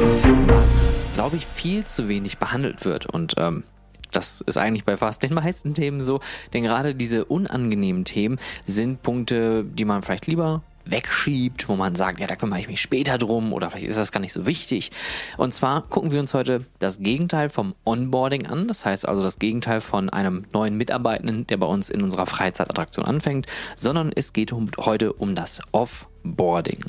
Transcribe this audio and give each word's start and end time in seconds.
was, 0.47 0.87
glaube 1.15 1.35
ich, 1.35 1.45
viel 1.47 1.83
zu 1.83 2.07
wenig 2.07 2.37
behandelt 2.37 2.85
wird. 2.85 3.07
Und 3.07 3.33
ähm, 3.37 3.63
das 4.11 4.41
ist 4.41 4.57
eigentlich 4.57 4.85
bei 4.85 4.97
fast 4.97 5.23
den 5.23 5.33
meisten 5.35 5.73
Themen 5.73 6.01
so, 6.01 6.19
denn 6.53 6.63
gerade 6.63 6.95
diese 6.95 7.25
unangenehmen 7.25 8.05
Themen 8.05 8.39
sind 8.65 9.01
Punkte, 9.03 9.63
die 9.63 9.85
man 9.85 10.01
vielleicht 10.01 10.27
lieber 10.27 10.61
wegschiebt, 10.91 11.69
wo 11.69 11.75
man 11.75 11.95
sagt, 11.95 12.19
ja, 12.19 12.27
da 12.27 12.35
kümmere 12.35 12.59
ich 12.59 12.67
mich 12.67 12.81
später 12.81 13.17
drum 13.17 13.53
oder 13.53 13.69
vielleicht 13.69 13.87
ist 13.87 13.97
das 13.97 14.11
gar 14.11 14.19
nicht 14.19 14.33
so 14.33 14.45
wichtig. 14.45 14.91
Und 15.37 15.53
zwar 15.53 15.83
gucken 15.83 16.11
wir 16.11 16.19
uns 16.19 16.33
heute 16.33 16.65
das 16.79 16.99
Gegenteil 16.99 17.49
vom 17.49 17.75
Onboarding 17.85 18.47
an. 18.47 18.67
Das 18.67 18.85
heißt 18.85 19.07
also 19.07 19.21
das 19.21 19.39
Gegenteil 19.39 19.81
von 19.81 20.09
einem 20.09 20.45
neuen 20.53 20.77
Mitarbeitenden, 20.77 21.47
der 21.47 21.57
bei 21.57 21.67
uns 21.67 21.89
in 21.89 22.01
unserer 22.01 22.25
Freizeitattraktion 22.25 23.05
anfängt, 23.05 23.47
sondern 23.75 24.11
es 24.13 24.33
geht 24.33 24.51
heute 24.77 25.13
um 25.13 25.35
das 25.35 25.61
Offboarding. 26.23 26.79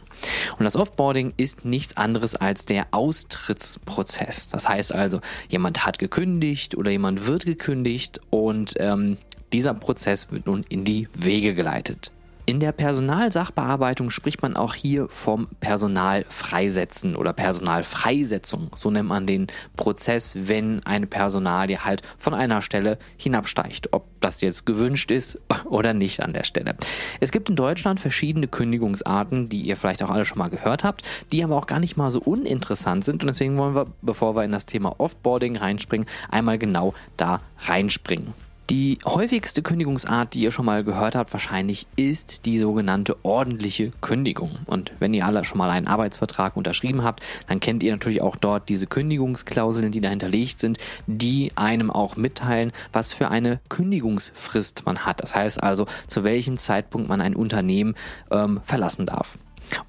Und 0.58 0.64
das 0.64 0.76
Offboarding 0.76 1.32
ist 1.36 1.64
nichts 1.64 1.96
anderes 1.96 2.34
als 2.34 2.66
der 2.66 2.88
Austrittsprozess. 2.90 4.48
Das 4.48 4.68
heißt 4.68 4.94
also, 4.94 5.20
jemand 5.48 5.84
hat 5.84 5.98
gekündigt 5.98 6.76
oder 6.76 6.90
jemand 6.90 7.26
wird 7.26 7.44
gekündigt 7.44 8.20
und 8.30 8.74
ähm, 8.78 9.16
dieser 9.52 9.74
Prozess 9.74 10.30
wird 10.30 10.46
nun 10.46 10.64
in 10.68 10.84
die 10.84 11.08
Wege 11.12 11.54
geleitet. 11.54 12.12
In 12.50 12.58
der 12.58 12.72
Personalsachbearbeitung 12.72 14.10
spricht 14.10 14.42
man 14.42 14.56
auch 14.56 14.74
hier 14.74 15.06
vom 15.08 15.46
Personalfreisetzen 15.60 17.14
oder 17.14 17.32
Personalfreisetzung. 17.32 18.72
So 18.74 18.90
nennt 18.90 19.08
man 19.08 19.24
den 19.24 19.46
Prozess, 19.76 20.34
wenn 20.36 20.84
eine 20.84 21.06
Personalie 21.06 21.84
halt 21.84 22.02
von 22.18 22.34
einer 22.34 22.60
Stelle 22.60 22.98
hinabsteigt. 23.16 23.92
Ob 23.92 24.08
das 24.18 24.40
jetzt 24.40 24.66
gewünscht 24.66 25.12
ist 25.12 25.38
oder 25.66 25.94
nicht 25.94 26.24
an 26.24 26.32
der 26.32 26.42
Stelle. 26.42 26.74
Es 27.20 27.30
gibt 27.30 27.50
in 27.50 27.54
Deutschland 27.54 28.00
verschiedene 28.00 28.48
Kündigungsarten, 28.48 29.48
die 29.48 29.60
ihr 29.60 29.76
vielleicht 29.76 30.02
auch 30.02 30.10
alle 30.10 30.24
schon 30.24 30.38
mal 30.38 30.50
gehört 30.50 30.82
habt, 30.82 31.04
die 31.30 31.44
aber 31.44 31.56
auch 31.56 31.68
gar 31.68 31.78
nicht 31.78 31.96
mal 31.96 32.10
so 32.10 32.18
uninteressant 32.18 33.04
sind. 33.04 33.22
Und 33.22 33.28
deswegen 33.28 33.56
wollen 33.58 33.76
wir, 33.76 33.86
bevor 34.02 34.34
wir 34.34 34.42
in 34.42 34.50
das 34.50 34.66
Thema 34.66 34.98
Offboarding 34.98 35.56
reinspringen, 35.56 36.08
einmal 36.28 36.58
genau 36.58 36.94
da 37.16 37.42
reinspringen. 37.60 38.34
Die 38.70 39.00
häufigste 39.04 39.62
Kündigungsart, 39.62 40.32
die 40.32 40.42
ihr 40.42 40.52
schon 40.52 40.64
mal 40.64 40.84
gehört 40.84 41.16
habt, 41.16 41.32
wahrscheinlich 41.32 41.88
ist 41.96 42.46
die 42.46 42.56
sogenannte 42.56 43.16
ordentliche 43.24 43.90
Kündigung. 44.00 44.60
Und 44.68 44.92
wenn 45.00 45.12
ihr 45.12 45.26
alle 45.26 45.42
schon 45.42 45.58
mal 45.58 45.70
einen 45.70 45.88
Arbeitsvertrag 45.88 46.56
unterschrieben 46.56 47.02
habt, 47.02 47.20
dann 47.48 47.58
kennt 47.58 47.82
ihr 47.82 47.90
natürlich 47.90 48.22
auch 48.22 48.36
dort 48.36 48.68
diese 48.68 48.86
Kündigungsklauseln, 48.86 49.90
die 49.90 50.00
da 50.00 50.10
hinterlegt 50.10 50.60
sind, 50.60 50.78
die 51.08 51.50
einem 51.56 51.90
auch 51.90 52.14
mitteilen, 52.14 52.70
was 52.92 53.12
für 53.12 53.28
eine 53.28 53.58
Kündigungsfrist 53.68 54.86
man 54.86 55.04
hat. 55.04 55.20
Das 55.20 55.34
heißt 55.34 55.60
also, 55.60 55.86
zu 56.06 56.22
welchem 56.22 56.56
Zeitpunkt 56.56 57.08
man 57.08 57.20
ein 57.20 57.34
Unternehmen 57.34 57.96
ähm, 58.30 58.60
verlassen 58.62 59.04
darf. 59.04 59.36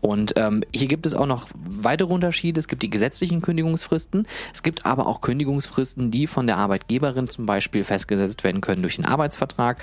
Und 0.02 0.34
ähm, 0.36 0.64
hier 0.74 0.88
gibt 0.88 1.06
es 1.06 1.14
auch 1.14 1.26
noch 1.26 1.48
weitere 1.54 2.12
Unterschiede. 2.12 2.60
Es 2.60 2.68
gibt 2.68 2.84
die 2.84 2.90
gesetzlichen 2.90 3.42
Kündigungsfristen. 3.42 4.28
Es 4.54 4.64
gibt 4.64 4.86
aber 4.86 5.08
auch 5.08 5.22
Kündigungsfristen, 5.22 6.12
die 6.12 6.28
von 6.28 6.48
der 6.48 6.58
Arbeitgeberin 6.58 7.28
zum 7.28 7.46
Beispiel 7.46 7.84
festgesetzt 7.84 8.44
werden 8.44 8.62
können 8.62 8.82
durch 8.82 8.98
einen 8.98 9.08
Arbeitsvertrag 9.08 9.82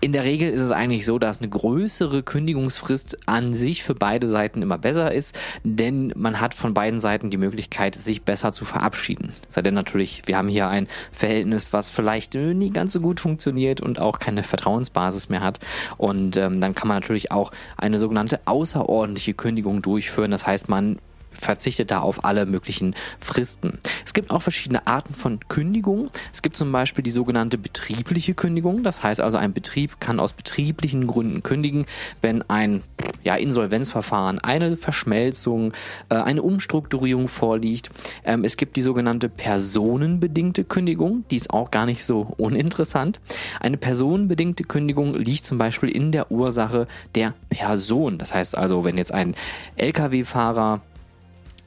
in 0.00 0.12
der 0.12 0.24
Regel 0.24 0.50
ist 0.50 0.60
es 0.60 0.70
eigentlich 0.70 1.06
so, 1.06 1.18
dass 1.18 1.38
eine 1.38 1.48
größere 1.48 2.22
Kündigungsfrist 2.22 3.18
an 3.26 3.54
sich 3.54 3.82
für 3.82 3.94
beide 3.94 4.26
Seiten 4.26 4.62
immer 4.62 4.78
besser 4.78 5.12
ist, 5.12 5.38
denn 5.64 6.12
man 6.16 6.40
hat 6.40 6.54
von 6.54 6.74
beiden 6.74 7.00
Seiten 7.00 7.30
die 7.30 7.38
Möglichkeit, 7.38 7.94
sich 7.94 8.22
besser 8.22 8.52
zu 8.52 8.64
verabschieden. 8.64 9.32
Sei 9.48 9.62
denn 9.62 9.74
natürlich, 9.74 10.22
wir 10.26 10.36
haben 10.36 10.48
hier 10.48 10.68
ein 10.68 10.86
Verhältnis, 11.12 11.72
was 11.72 11.90
vielleicht 11.90 12.34
nie 12.34 12.70
ganz 12.70 12.92
so 12.92 13.00
gut 13.00 13.20
funktioniert 13.20 13.80
und 13.80 13.98
auch 13.98 14.18
keine 14.18 14.42
Vertrauensbasis 14.42 15.28
mehr 15.28 15.40
hat. 15.40 15.60
Und 15.96 16.36
ähm, 16.36 16.60
dann 16.60 16.74
kann 16.74 16.88
man 16.88 16.98
natürlich 16.98 17.30
auch 17.32 17.50
eine 17.76 17.98
sogenannte 17.98 18.40
außerordentliche 18.44 19.34
Kündigung 19.34 19.82
durchführen. 19.82 20.30
Das 20.30 20.46
heißt, 20.46 20.68
man 20.68 20.98
verzichtet 21.38 21.90
da 21.90 22.00
auf 22.00 22.24
alle 22.24 22.46
möglichen 22.46 22.94
Fristen. 23.20 23.78
Es 24.04 24.14
gibt 24.14 24.30
auch 24.30 24.42
verschiedene 24.42 24.86
Arten 24.86 25.14
von 25.14 25.40
Kündigung. 25.48 26.10
Es 26.32 26.42
gibt 26.42 26.56
zum 26.56 26.72
Beispiel 26.72 27.02
die 27.02 27.10
sogenannte 27.10 27.58
betriebliche 27.58 28.34
Kündigung. 28.34 28.82
Das 28.82 29.02
heißt 29.02 29.20
also, 29.20 29.38
ein 29.38 29.52
Betrieb 29.52 30.00
kann 30.00 30.20
aus 30.20 30.32
betrieblichen 30.32 31.06
Gründen 31.06 31.42
kündigen, 31.42 31.86
wenn 32.22 32.42
ein 32.48 32.82
ja, 33.24 33.34
Insolvenzverfahren, 33.36 34.38
eine 34.38 34.76
Verschmelzung, 34.76 35.72
äh, 36.08 36.14
eine 36.14 36.42
Umstrukturierung 36.42 37.28
vorliegt. 37.28 37.90
Ähm, 38.24 38.44
es 38.44 38.56
gibt 38.56 38.76
die 38.76 38.82
sogenannte 38.82 39.28
personenbedingte 39.28 40.64
Kündigung. 40.64 41.24
Die 41.30 41.36
ist 41.36 41.50
auch 41.50 41.70
gar 41.70 41.86
nicht 41.86 42.04
so 42.04 42.34
uninteressant. 42.36 43.20
Eine 43.60 43.76
personenbedingte 43.76 44.64
Kündigung 44.64 45.14
liegt 45.14 45.44
zum 45.44 45.58
Beispiel 45.58 45.88
in 45.88 46.12
der 46.12 46.30
Ursache 46.30 46.86
der 47.14 47.34
Person. 47.50 48.18
Das 48.18 48.34
heißt 48.34 48.56
also, 48.56 48.84
wenn 48.84 48.96
jetzt 48.96 49.12
ein 49.12 49.34
Lkw-Fahrer 49.76 50.82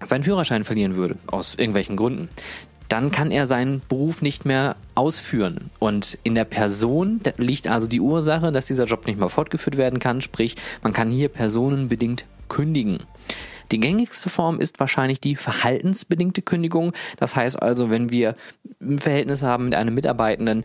seinen 0.05 0.23
Führerschein 0.23 0.63
verlieren 0.63 0.95
würde, 0.95 1.17
aus 1.27 1.55
irgendwelchen 1.55 1.97
Gründen, 1.97 2.29
dann 2.89 3.11
kann 3.11 3.31
er 3.31 3.45
seinen 3.45 3.81
Beruf 3.87 4.21
nicht 4.21 4.45
mehr 4.45 4.75
ausführen. 4.95 5.69
Und 5.77 6.17
in 6.23 6.35
der 6.35 6.45
Person 6.45 7.21
liegt 7.37 7.67
also 7.67 7.87
die 7.87 8.01
Ursache, 8.01 8.51
dass 8.51 8.65
dieser 8.65 8.85
Job 8.85 9.05
nicht 9.05 9.19
mehr 9.19 9.29
fortgeführt 9.29 9.77
werden 9.77 9.99
kann, 9.99 10.21
sprich, 10.21 10.55
man 10.81 10.91
kann 10.91 11.09
hier 11.09 11.29
personenbedingt 11.29 12.25
kündigen. 12.49 13.03
Die 13.71 13.79
gängigste 13.79 14.29
Form 14.29 14.59
ist 14.59 14.79
wahrscheinlich 14.79 15.19
die 15.19 15.35
verhaltensbedingte 15.35 16.41
Kündigung. 16.41 16.93
Das 17.17 17.35
heißt 17.35 17.61
also, 17.61 17.89
wenn 17.89 18.09
wir 18.09 18.35
ein 18.81 18.99
Verhältnis 18.99 19.43
haben 19.43 19.65
mit 19.65 19.75
einem 19.75 19.93
Mitarbeitenden, 19.93 20.63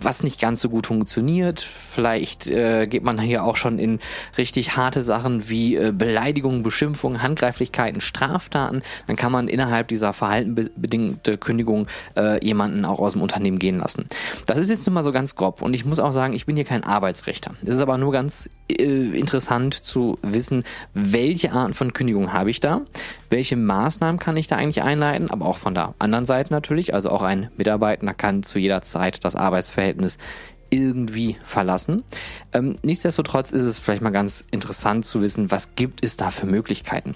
was 0.00 0.22
nicht 0.22 0.40
ganz 0.40 0.60
so 0.60 0.68
gut 0.68 0.86
funktioniert, 0.86 1.60
vielleicht 1.60 2.46
äh, 2.46 2.86
geht 2.86 3.02
man 3.02 3.18
hier 3.20 3.44
auch 3.44 3.56
schon 3.56 3.78
in 3.78 4.00
richtig 4.38 4.76
harte 4.76 5.02
Sachen 5.02 5.48
wie 5.48 5.76
äh, 5.76 5.92
Beleidigungen, 5.92 6.62
Beschimpfungen, 6.62 7.22
Handgreiflichkeiten, 7.22 8.00
Straftaten, 8.00 8.82
dann 9.06 9.16
kann 9.16 9.30
man 9.30 9.48
innerhalb 9.48 9.88
dieser 9.88 10.12
verhaltenbedingte 10.12 11.38
Kündigung 11.38 11.86
äh, 12.16 12.44
jemanden 12.44 12.84
auch 12.84 12.98
aus 12.98 13.12
dem 13.12 13.22
Unternehmen 13.22 13.58
gehen 13.58 13.78
lassen. 13.78 14.06
Das 14.46 14.58
ist 14.58 14.70
jetzt 14.70 14.86
nur 14.86 14.94
mal 14.94 15.04
so 15.04 15.12
ganz 15.12 15.36
grob 15.36 15.62
und 15.62 15.74
ich 15.74 15.84
muss 15.84 16.00
auch 16.00 16.12
sagen, 16.12 16.32
ich 16.32 16.46
bin 16.46 16.56
hier 16.56 16.64
kein 16.64 16.84
Arbeitsrechter. 16.84 17.54
Es 17.62 17.74
ist 17.74 17.80
aber 17.80 17.98
nur 17.98 18.12
ganz 18.12 18.48
äh, 18.68 19.18
interessant 19.18 19.74
zu 19.74 20.18
wissen, 20.22 20.64
welche 20.94 21.52
Arten 21.52 21.74
von 21.74 21.92
Kündigung 21.92 22.32
habe 22.40 22.50
ich 22.50 22.60
da, 22.60 22.80
welche 23.28 23.56
Maßnahmen 23.56 24.18
kann 24.18 24.36
ich 24.36 24.46
da 24.46 24.56
eigentlich 24.56 24.82
einleiten, 24.82 25.30
aber 25.30 25.46
auch 25.46 25.58
von 25.58 25.74
der 25.74 25.94
anderen 25.98 26.26
Seite 26.26 26.52
natürlich, 26.52 26.94
also 26.94 27.10
auch 27.10 27.22
ein 27.22 27.50
Mitarbeiter 27.56 28.14
kann 28.14 28.42
zu 28.42 28.58
jeder 28.58 28.82
Zeit 28.82 29.24
das 29.24 29.36
Arbeitsverhältnis 29.36 30.18
irgendwie 30.70 31.36
verlassen. 31.44 32.04
Ähm, 32.52 32.78
nichtsdestotrotz 32.82 33.52
ist 33.52 33.64
es 33.64 33.78
vielleicht 33.78 34.02
mal 34.02 34.10
ganz 34.10 34.44
interessant 34.50 35.04
zu 35.04 35.20
wissen, 35.20 35.50
was 35.50 35.74
gibt 35.74 36.02
es 36.04 36.16
da 36.16 36.30
für 36.30 36.46
Möglichkeiten. 36.46 37.14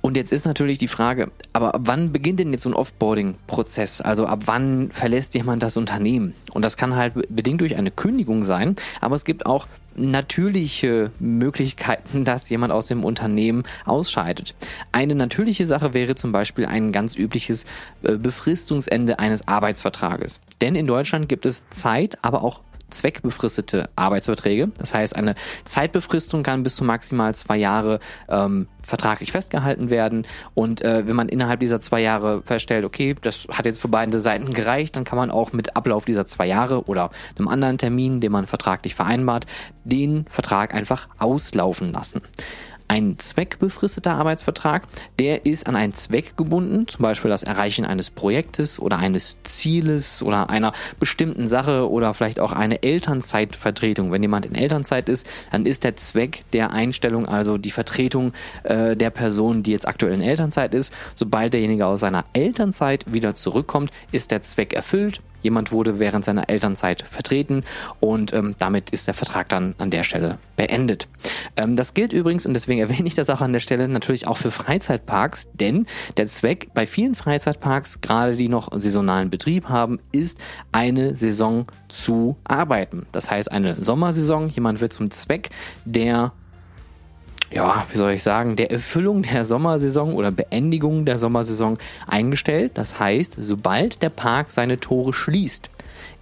Und 0.00 0.16
jetzt 0.16 0.32
ist 0.32 0.46
natürlich 0.46 0.78
die 0.78 0.88
Frage, 0.88 1.30
aber 1.52 1.74
ab 1.74 1.82
wann 1.84 2.12
beginnt 2.12 2.38
denn 2.38 2.52
jetzt 2.52 2.62
so 2.62 2.70
ein 2.70 2.74
Offboarding-Prozess? 2.74 4.00
Also 4.00 4.26
ab 4.26 4.42
wann 4.44 4.90
verlässt 4.92 5.34
jemand 5.34 5.62
das 5.62 5.76
Unternehmen? 5.76 6.34
Und 6.52 6.62
das 6.64 6.76
kann 6.76 6.94
halt 6.94 7.14
bedingt 7.34 7.60
durch 7.60 7.76
eine 7.76 7.90
Kündigung 7.90 8.44
sein, 8.44 8.76
aber 9.00 9.16
es 9.16 9.24
gibt 9.24 9.46
auch 9.46 9.66
natürliche 9.96 11.10
Möglichkeiten, 11.18 12.24
dass 12.24 12.48
jemand 12.50 12.72
aus 12.72 12.86
dem 12.86 13.04
Unternehmen 13.04 13.64
ausscheidet. 13.84 14.54
Eine 14.92 15.14
natürliche 15.14 15.66
Sache 15.66 15.94
wäre 15.94 16.14
zum 16.14 16.32
Beispiel 16.32 16.66
ein 16.66 16.92
ganz 16.92 17.16
übliches 17.16 17.64
äh, 18.02 18.16
Befristungsende 18.16 19.18
eines 19.18 19.46
Arbeitsvertrages. 19.48 20.40
Denn 20.60 20.74
in 20.74 20.86
Deutschland 20.86 21.28
gibt 21.28 21.46
es 21.46 21.68
Zeit, 21.68 22.18
aber 22.22 22.42
auch 22.42 22.62
zweckbefristete 22.94 23.90
Arbeitsverträge. 23.96 24.68
Das 24.78 24.94
heißt, 24.94 25.14
eine 25.16 25.34
Zeitbefristung 25.64 26.42
kann 26.42 26.62
bis 26.62 26.76
zu 26.76 26.84
maximal 26.84 27.34
zwei 27.34 27.56
Jahre 27.56 28.00
ähm, 28.28 28.68
vertraglich 28.82 29.32
festgehalten 29.32 29.90
werden. 29.90 30.26
Und 30.54 30.82
äh, 30.82 31.06
wenn 31.06 31.16
man 31.16 31.28
innerhalb 31.28 31.60
dieser 31.60 31.80
zwei 31.80 32.00
Jahre 32.00 32.42
feststellt, 32.42 32.84
okay, 32.84 33.14
das 33.20 33.46
hat 33.50 33.66
jetzt 33.66 33.80
für 33.80 33.88
beide 33.88 34.18
Seiten 34.20 34.52
gereicht, 34.52 34.96
dann 34.96 35.04
kann 35.04 35.18
man 35.18 35.30
auch 35.30 35.52
mit 35.52 35.76
Ablauf 35.76 36.04
dieser 36.04 36.26
zwei 36.26 36.46
Jahre 36.46 36.84
oder 36.84 37.10
einem 37.38 37.48
anderen 37.48 37.78
Termin, 37.78 38.20
den 38.20 38.32
man 38.32 38.46
vertraglich 38.46 38.94
vereinbart, 38.94 39.46
den 39.84 40.26
Vertrag 40.30 40.74
einfach 40.74 41.08
auslaufen 41.18 41.92
lassen. 41.92 42.20
Ein 42.94 43.18
zweckbefristeter 43.18 44.12
Arbeitsvertrag, 44.12 44.86
der 45.18 45.46
ist 45.46 45.66
an 45.66 45.74
einen 45.74 45.94
Zweck 45.94 46.36
gebunden, 46.36 46.86
zum 46.86 47.02
Beispiel 47.02 47.28
das 47.28 47.42
Erreichen 47.42 47.84
eines 47.84 48.08
Projektes 48.08 48.78
oder 48.78 48.98
eines 48.98 49.36
Zieles 49.42 50.22
oder 50.22 50.48
einer 50.48 50.70
bestimmten 51.00 51.48
Sache 51.48 51.90
oder 51.90 52.14
vielleicht 52.14 52.38
auch 52.38 52.52
eine 52.52 52.84
Elternzeitvertretung. 52.84 54.12
Wenn 54.12 54.22
jemand 54.22 54.46
in 54.46 54.54
Elternzeit 54.54 55.08
ist, 55.08 55.26
dann 55.50 55.66
ist 55.66 55.82
der 55.82 55.96
Zweck 55.96 56.44
der 56.52 56.70
Einstellung, 56.70 57.26
also 57.26 57.58
die 57.58 57.72
Vertretung 57.72 58.32
äh, 58.62 58.94
der 58.94 59.10
Person, 59.10 59.64
die 59.64 59.72
jetzt 59.72 59.88
aktuell 59.88 60.14
in 60.14 60.22
Elternzeit 60.22 60.72
ist. 60.72 60.94
Sobald 61.16 61.52
derjenige 61.52 61.86
aus 61.86 61.98
seiner 61.98 62.22
Elternzeit 62.32 63.12
wieder 63.12 63.34
zurückkommt, 63.34 63.90
ist 64.12 64.30
der 64.30 64.42
Zweck 64.42 64.72
erfüllt 64.72 65.20
Jemand 65.44 65.72
wurde 65.72 65.98
während 65.98 66.24
seiner 66.24 66.48
Elternzeit 66.48 67.02
vertreten 67.02 67.64
und 68.00 68.32
ähm, 68.32 68.54
damit 68.58 68.90
ist 68.90 69.06
der 69.06 69.14
Vertrag 69.14 69.50
dann 69.50 69.74
an 69.76 69.90
der 69.90 70.02
Stelle 70.02 70.38
beendet. 70.56 71.06
Ähm, 71.58 71.76
das 71.76 71.92
gilt 71.92 72.14
übrigens, 72.14 72.46
und 72.46 72.54
deswegen 72.54 72.80
erwähne 72.84 73.06
ich 73.06 73.14
das 73.14 73.28
auch 73.28 73.42
an 73.42 73.52
der 73.52 73.60
Stelle, 73.60 73.86
natürlich 73.86 74.26
auch 74.26 74.38
für 74.38 74.50
Freizeitparks, 74.50 75.50
denn 75.52 75.86
der 76.16 76.26
Zweck 76.26 76.70
bei 76.72 76.86
vielen 76.86 77.14
Freizeitparks, 77.14 78.00
gerade 78.00 78.36
die 78.36 78.48
noch 78.48 78.70
saisonalen 78.72 79.28
Betrieb 79.28 79.68
haben, 79.68 80.00
ist 80.12 80.38
eine 80.72 81.14
Saison 81.14 81.66
zu 81.88 82.36
arbeiten. 82.44 83.06
Das 83.12 83.30
heißt 83.30 83.52
eine 83.52 83.76
Sommersaison. 83.82 84.48
Jemand 84.48 84.80
wird 84.80 84.94
zum 84.94 85.10
Zweck 85.10 85.50
der 85.84 86.32
ja, 87.54 87.86
wie 87.90 87.96
soll 87.96 88.12
ich 88.12 88.22
sagen, 88.22 88.56
der 88.56 88.72
Erfüllung 88.72 89.22
der 89.22 89.44
Sommersaison 89.44 90.14
oder 90.14 90.32
Beendigung 90.32 91.04
der 91.04 91.18
Sommersaison 91.18 91.78
eingestellt. 92.08 92.72
Das 92.74 92.98
heißt, 92.98 93.36
sobald 93.40 94.02
der 94.02 94.10
Park 94.10 94.50
seine 94.50 94.80
Tore 94.80 95.12
schließt, 95.12 95.70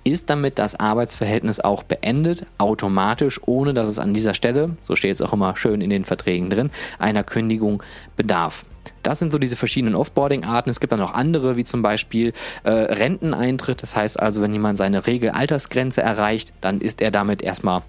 ist 0.04 0.28
damit 0.28 0.58
das 0.58 0.78
Arbeitsverhältnis 0.78 1.60
auch 1.60 1.84
beendet, 1.84 2.44
automatisch, 2.58 3.40
ohne 3.46 3.72
dass 3.72 3.88
es 3.88 3.98
an 3.98 4.12
dieser 4.12 4.34
Stelle, 4.34 4.76
so 4.80 4.94
steht 4.94 5.14
es 5.14 5.22
auch 5.22 5.32
immer 5.32 5.56
schön 5.56 5.80
in 5.80 5.90
den 5.90 6.04
Verträgen 6.04 6.50
drin, 6.50 6.70
einer 6.98 7.24
Kündigung 7.24 7.82
bedarf. 8.16 8.64
Das 9.02 9.18
sind 9.18 9.32
so 9.32 9.38
diese 9.38 9.56
verschiedenen 9.56 9.94
Offboarding-Arten. 9.94 10.70
Es 10.70 10.80
gibt 10.80 10.92
dann 10.92 11.00
noch 11.00 11.14
andere, 11.14 11.56
wie 11.56 11.64
zum 11.64 11.82
Beispiel 11.82 12.32
äh, 12.62 12.70
Renteneintritt. 12.70 13.82
Das 13.82 13.96
heißt 13.96 14.20
also, 14.20 14.42
wenn 14.42 14.52
jemand 14.52 14.78
seine 14.78 15.06
Regelaltersgrenze 15.06 16.02
erreicht, 16.02 16.52
dann 16.60 16.80
ist 16.80 17.00
er 17.00 17.10
damit 17.10 17.42
erstmal 17.42 17.82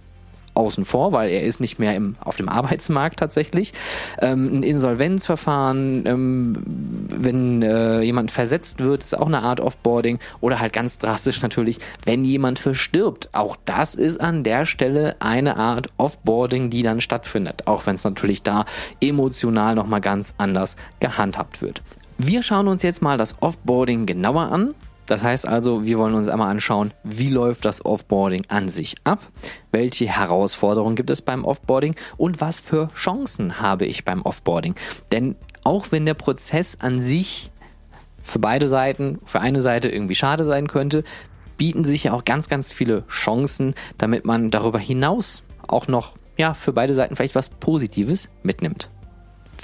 außen 0.53 0.85
vor, 0.85 1.11
weil 1.11 1.29
er 1.29 1.43
ist 1.43 1.59
nicht 1.59 1.79
mehr 1.79 1.95
im, 1.95 2.15
auf 2.19 2.37
dem 2.37 2.49
Arbeitsmarkt 2.49 3.19
tatsächlich. 3.19 3.73
Ähm, 4.21 4.59
ein 4.59 4.63
Insolvenzverfahren, 4.63 6.05
ähm, 6.05 6.63
wenn 7.09 7.61
äh, 7.61 8.01
jemand 8.01 8.31
versetzt 8.31 8.79
wird, 8.79 9.03
ist 9.03 9.17
auch 9.17 9.27
eine 9.27 9.41
Art 9.41 9.59
Offboarding 9.59 10.19
oder 10.41 10.59
halt 10.59 10.73
ganz 10.73 10.97
drastisch 10.97 11.41
natürlich, 11.41 11.79
wenn 12.05 12.23
jemand 12.23 12.59
verstirbt. 12.59 13.29
Auch 13.33 13.57
das 13.65 13.95
ist 13.95 14.19
an 14.19 14.43
der 14.43 14.65
Stelle 14.65 15.15
eine 15.19 15.57
Art 15.57 15.87
Offboarding, 15.97 16.69
die 16.69 16.83
dann 16.83 17.01
stattfindet, 17.01 17.67
auch 17.67 17.85
wenn 17.85 17.95
es 17.95 18.03
natürlich 18.03 18.43
da 18.43 18.65
emotional 19.01 19.75
nochmal 19.75 20.01
ganz 20.01 20.33
anders 20.37 20.75
gehandhabt 20.99 21.61
wird. 21.61 21.81
Wir 22.17 22.43
schauen 22.43 22.67
uns 22.67 22.83
jetzt 22.83 23.01
mal 23.01 23.17
das 23.17 23.35
Offboarding 23.41 24.05
genauer 24.05 24.51
an. 24.51 24.75
Das 25.05 25.23
heißt 25.23 25.47
also, 25.47 25.83
wir 25.83 25.97
wollen 25.97 26.15
uns 26.15 26.27
einmal 26.27 26.49
anschauen, 26.49 26.93
wie 27.03 27.29
läuft 27.29 27.65
das 27.65 27.85
Offboarding 27.85 28.43
an 28.47 28.69
sich 28.69 28.95
ab, 29.03 29.19
welche 29.71 30.07
Herausforderungen 30.07 30.95
gibt 30.95 31.09
es 31.09 31.21
beim 31.21 31.43
Offboarding 31.43 31.95
und 32.17 32.41
was 32.41 32.61
für 32.61 32.87
Chancen 32.95 33.59
habe 33.59 33.85
ich 33.85 34.05
beim 34.05 34.21
Offboarding. 34.21 34.75
Denn 35.11 35.35
auch 35.63 35.87
wenn 35.91 36.05
der 36.05 36.13
Prozess 36.13 36.77
an 36.79 37.01
sich 37.01 37.51
für 38.21 38.39
beide 38.39 38.69
Seiten, 38.69 39.19
für 39.25 39.41
eine 39.41 39.61
Seite 39.61 39.89
irgendwie 39.89 40.15
schade 40.15 40.45
sein 40.45 40.67
könnte, 40.67 41.03
bieten 41.57 41.83
sich 41.83 42.05
ja 42.05 42.13
auch 42.13 42.25
ganz, 42.25 42.47
ganz 42.47 42.71
viele 42.71 43.05
Chancen, 43.07 43.75
damit 43.97 44.25
man 44.25 44.51
darüber 44.51 44.79
hinaus 44.79 45.43
auch 45.67 45.87
noch 45.87 46.13
ja, 46.37 46.53
für 46.53 46.73
beide 46.73 46.93
Seiten 46.93 47.15
vielleicht 47.15 47.35
was 47.35 47.49
Positives 47.49 48.29
mitnimmt. 48.41 48.89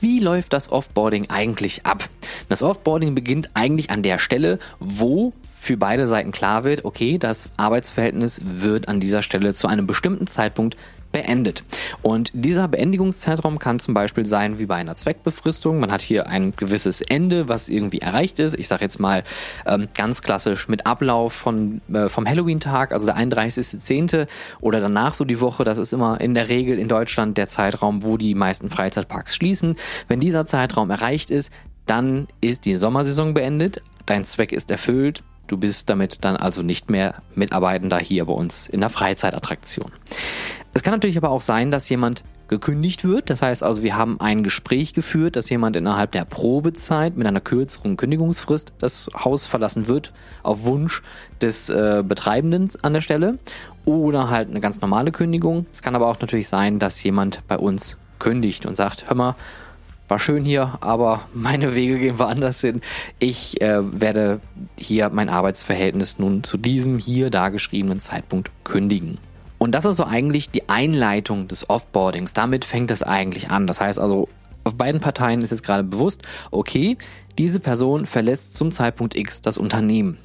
Wie 0.01 0.19
läuft 0.19 0.54
das 0.54 0.72
Offboarding 0.72 1.30
eigentlich 1.30 1.86
ab? 1.86 2.07
Das 2.48 2.63
Offboarding 2.63 3.16
beginnt 3.16 3.50
eigentlich 3.54 3.90
an 3.90 4.01
der 4.01 4.19
Stelle, 4.19 4.60
wo 4.80 5.34
für 5.60 5.75
beide 5.75 6.07
Seiten 6.07 6.31
klar 6.31 6.63
wird, 6.63 6.86
okay, 6.86 7.18
das 7.18 7.50
Arbeitsverhältnis 7.57 8.40
wird 8.44 8.88
an 8.88 9.01
dieser 9.01 9.22
Stelle 9.22 9.54
zu 9.54 9.68
einem 9.68 9.88
bestimmten 9.88 10.25
Zeitpunkt 10.25 10.78
beendet. 11.12 11.64
Und 12.02 12.32
dieser 12.34 12.68
Beendigungszeitraum 12.68 13.60
kann 13.60 13.80
zum 13.80 13.94
Beispiel 13.94 14.26
sein 14.26 14.60
wie 14.60 14.66
bei 14.66 14.76
einer 14.76 14.96
Zweckbefristung. 14.96 15.80
Man 15.80 15.92
hat 15.92 16.02
hier 16.02 16.28
ein 16.28 16.54
gewisses 16.56 17.02
Ende, 17.02 17.50
was 17.50 17.70
irgendwie 17.70 18.00
erreicht 18.00 18.40
ist. 18.40 18.58
Ich 18.58 18.68
sage 18.68 18.84
jetzt 18.84 19.00
mal 19.00 19.24
ähm, 19.66 19.88
ganz 19.96 20.22
klassisch 20.22 20.68
mit 20.68 20.86
Ablauf 20.86 21.34
von, 21.34 21.82
äh, 21.92 22.10
vom 22.10 22.28
Halloween-Tag, 22.28 22.92
also 22.92 23.06
der 23.06 23.18
31.10. 23.18 24.28
oder 24.62 24.80
danach 24.80 25.14
so 25.14 25.26
die 25.26 25.42
Woche. 25.42 25.64
Das 25.64 25.78
ist 25.78 25.94
immer 25.94 26.22
in 26.22 26.34
der 26.34 26.50
Regel 26.50 26.78
in 26.80 26.88
Deutschland 26.88 27.38
der 27.38 27.48
Zeitraum, 27.48 28.04
wo 28.04 28.18
die 28.18 28.36
meisten 28.36 28.70
Freizeitparks 28.70 29.36
schließen. 29.36 29.76
Wenn 30.08 30.20
dieser 30.20 30.46
Zeitraum 30.46 30.90
erreicht 30.90 31.32
ist, 31.32 31.52
dann 31.86 32.28
ist 32.40 32.66
die 32.66 32.76
Sommersaison 32.76 33.34
beendet. 33.34 33.82
Dein 34.06 34.26
Zweck 34.26 34.52
ist 34.52 34.70
erfüllt. 34.70 35.24
Du 35.48 35.58
bist 35.58 35.90
damit 35.90 36.24
dann 36.24 36.38
also 36.38 36.62
nicht 36.62 36.92
mehr 36.92 37.16
Mitarbeitender 37.34 37.98
hier 37.98 38.26
bei 38.26 38.34
uns 38.34 38.68
in 38.68 38.82
der 38.82 38.90
Freizeitattraktion. 38.90 39.92
Es 40.74 40.83
kann 40.83 40.94
natürlich 40.94 41.18
aber 41.18 41.30
auch 41.30 41.42
sein, 41.42 41.71
dass 41.71 41.89
jemand 41.89 42.24
gekündigt 42.48 43.06
wird. 43.06 43.30
Das 43.30 43.42
heißt 43.42 43.63
also, 43.63 43.83
wir 43.83 43.95
haben 43.95 44.19
ein 44.19 44.44
Gespräch 44.44 44.94
geführt, 44.94 45.36
dass 45.36 45.50
jemand 45.50 45.75
innerhalb 45.75 46.12
der 46.12 46.25
Probezeit 46.25 47.16
mit 47.16 47.27
einer 47.27 47.42
kürzeren 47.42 47.95
Kündigungsfrist 47.95 48.74
das 48.80 49.10
Haus 49.13 49.45
verlassen 49.45 49.88
wird, 49.88 50.12
auf 50.44 50.66
Wunsch 50.66 51.01
des 51.42 51.69
äh, 51.69 52.04
Betreibenden 52.06 52.69
an 52.81 52.94
der 52.94 53.01
Stelle. 53.01 53.39
Oder 53.86 54.30
halt 54.30 54.50
eine 54.50 54.60
ganz 54.60 54.81
normale 54.81 55.12
Kündigung. 55.12 55.66
Es 55.71 55.81
kann 55.81 55.95
aber 55.95 56.07
auch 56.07 56.19
natürlich 56.19 56.48
sein, 56.48 56.80
dass 56.80 57.01
jemand 57.04 57.48
bei 57.48 57.57
uns 57.57 57.98
kündigt 58.19 58.66
und 58.66 58.75
sagt, 58.75 59.10
hör 59.10 59.16
mal, 59.16 59.36
war 60.10 60.19
schön 60.19 60.44
hier, 60.44 60.77
aber 60.81 61.21
meine 61.33 61.75
Wege 61.75 61.98
gehen 62.00 62.19
woanders 62.19 62.62
hin. 62.62 62.81
Ich 63.19 63.62
äh, 63.62 63.80
werde 64.01 64.42
hier 64.78 65.09
mein 65.09 65.30
Arbeitsverhältnis 65.30 66.19
nun 66.19 66.44
zu 66.44 66.57
diesem 66.57 66.97
hier 66.97 67.30
dargeschriebenen 67.30 67.99
Zeitpunkt 67.99 68.52
kündigen. 68.64 69.19
Und 69.59 69.75
das 69.75 69.85
ist 69.85 69.97
so 69.97 70.06
eigentlich 70.06 70.49
die 70.49 70.68
Einleitung 70.69 71.47
des 71.47 71.69
Offboardings. 71.69 72.33
Damit 72.33 72.66
fängt 72.66 72.89
es 72.89 73.04
eigentlich 73.04 73.51
an. 73.51 73.68
Das 73.68 73.81
heißt 73.81 73.99
also, 73.99 74.28
auf 74.63 74.75
beiden 74.75 75.01
Parteien 75.01 75.42
ist 75.42 75.51
jetzt 75.51 75.63
gerade 75.63 75.83
bewusst, 75.83 76.23
okay, 76.49 76.97
diese 77.37 77.59
Person 77.59 78.06
verlässt 78.06 78.56
zum 78.56 78.71
Zeitpunkt 78.71 79.16
X 79.16 79.42
das 79.42 79.57
Unternehmen. 79.57 80.18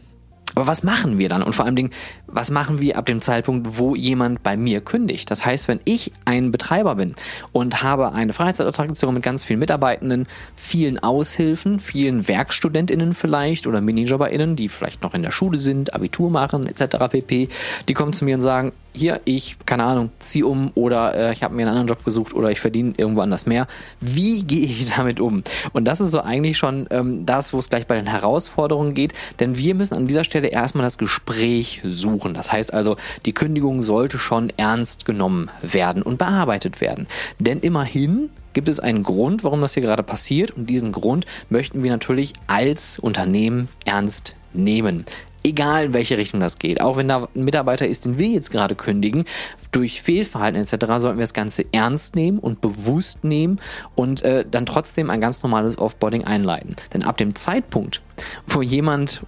Aber 0.55 0.69
was 0.69 0.85
machen 0.85 1.19
wir 1.19 1.29
dann? 1.29 1.43
Und 1.43 1.55
vor 1.55 1.65
allen 1.65 1.75
Dingen, 1.75 1.91
was 2.27 2.51
machen 2.51 2.81
wir 2.81 2.97
ab 2.97 3.07
dem 3.07 3.21
Zeitpunkt, 3.21 3.79
wo 3.79 3.97
jemand 3.97 4.43
bei 4.45 4.57
mir 4.57 4.81
kündigt? 4.81 5.31
Das 5.31 5.45
heißt, 5.45 5.67
wenn 5.67 5.81
ich 5.85 6.13
ein 6.27 6.53
Betreiber 6.53 6.95
bin 6.95 7.17
und 7.53 7.83
habe 7.83 8.13
eine 8.13 8.33
Freizeitattraktion 8.33 9.15
mit 9.15 9.25
ganz 9.25 9.45
vielen 9.45 9.59
Mitarbeitenden, 9.59 10.27
vielen 10.55 11.01
Aushilfen, 11.01 11.81
vielen 11.81 12.29
Werkstudentinnen 12.29 13.15
vielleicht 13.15 13.67
oder 13.67 13.81
Minijoberinnen, 13.81 14.55
die 14.55 14.69
vielleicht 14.69 15.03
noch 15.03 15.15
in 15.15 15.23
der 15.23 15.33
Schule 15.33 15.59
sind, 15.59 15.93
Abitur 15.93 16.31
machen 16.31 16.67
etc. 16.67 16.99
pp, 17.11 17.49
die 17.89 17.95
kommen 17.95 18.13
zu 18.13 18.25
mir 18.25 18.37
und 18.37 18.43
sagen, 18.43 18.73
hier, 18.95 19.21
ich, 19.25 19.57
keine 19.67 19.85
Ahnung, 19.85 20.11
zieh 20.21 20.43
um 20.43 20.71
oder 20.75 21.15
äh, 21.15 21.33
ich 21.33 21.43
habe 21.43 21.55
mir 21.55 21.63
einen 21.63 21.71
anderen 21.71 21.89
Job 21.89 22.05
gesucht 22.05 22.35
oder 22.35 22.51
ich 22.51 22.61
verdiene 22.61 22.95
irgendwo 22.97 23.21
anders 23.21 23.47
mehr. 23.47 23.67
Wie 24.01 24.43
gehe 24.45 24.67
ich 24.67 24.87
damit 24.87 25.21
um? 25.21 25.43
Und 25.73 25.85
das 25.85 26.01
ist 26.01 26.13
so 26.13 26.21
eigentlich 26.21 26.57
schon 26.57 26.87
ähm, 26.91 27.27
das, 27.27 27.53
wo 27.53 27.59
es 27.59 27.69
gleich 27.69 27.87
bei 27.87 27.97
den 27.97 28.07
Herausforderungen 28.07 28.95
geht, 28.95 29.13
denn 29.41 29.59
wir 29.59 29.75
müssen 29.75 29.95
an 29.95 30.07
dieser 30.07 30.25
Stelle 30.25 30.49
erstmal 30.49 30.85
das 30.85 30.99
Gespräch 30.99 31.83
suchen. 31.85 32.35
Das 32.35 32.53
heißt 32.53 32.73
also, 32.73 32.97
die 33.27 33.35
Kündigung 33.35 33.83
sollte 33.83 34.19
schon 34.19 34.53
ernst 34.57 35.05
genommen 35.05 35.51
werden 35.61 36.03
und 36.03 36.19
bearbeitet 36.19 36.81
werden. 36.81 37.09
Denn 37.41 37.61
immerhin 37.61 38.31
gibt 38.53 38.69
es 38.69 38.81
einen 38.81 39.03
Grund, 39.03 39.45
warum 39.45 39.61
das 39.61 39.75
hier 39.75 39.83
gerade 39.83 40.03
passiert 40.03 40.53
und 40.53 40.71
diesen 40.71 40.93
Grund 40.93 41.27
möchten 41.51 41.83
wir 41.83 41.91
natürlich 41.91 42.33
als 42.47 42.99
Unternehmen 42.99 43.69
ernst 43.85 44.37
nehmen. 44.53 45.05
Egal 45.47 45.87
in 45.87 45.95
welche 45.95 46.17
Richtung 46.17 46.41
das 46.41 46.59
geht. 46.59 46.81
Auch 46.81 46.97
wenn 46.97 47.07
da 47.07 47.29
ein 47.35 47.45
Mitarbeiter 47.45 47.87
ist, 47.87 48.07
den 48.07 48.19
wir 48.19 48.29
jetzt 48.29 48.51
gerade 48.51 48.75
kündigen, 48.75 49.27
durch 49.73 50.01
Fehlverhalten 50.01 50.61
etc. 50.61 50.87
sollten 50.99 51.19
wir 51.19 51.25
das 51.25 51.35
Ganze 51.35 51.67
ernst 51.73 52.17
nehmen 52.17 52.39
und 52.39 52.61
bewusst 52.63 53.25
nehmen 53.25 53.61
und 53.95 54.23
äh, 54.23 54.45
dann 54.51 54.65
trotzdem 54.65 55.11
ein 55.11 55.21
ganz 55.21 55.43
normales 55.43 55.79
Offboarding 55.79 56.25
einleiten. 56.25 56.77
Denn 56.95 57.05
ab 57.05 57.19
dem 57.19 57.35
Zeitpunkt, 57.35 58.01
wo 58.47 58.63
jemand 58.63 59.23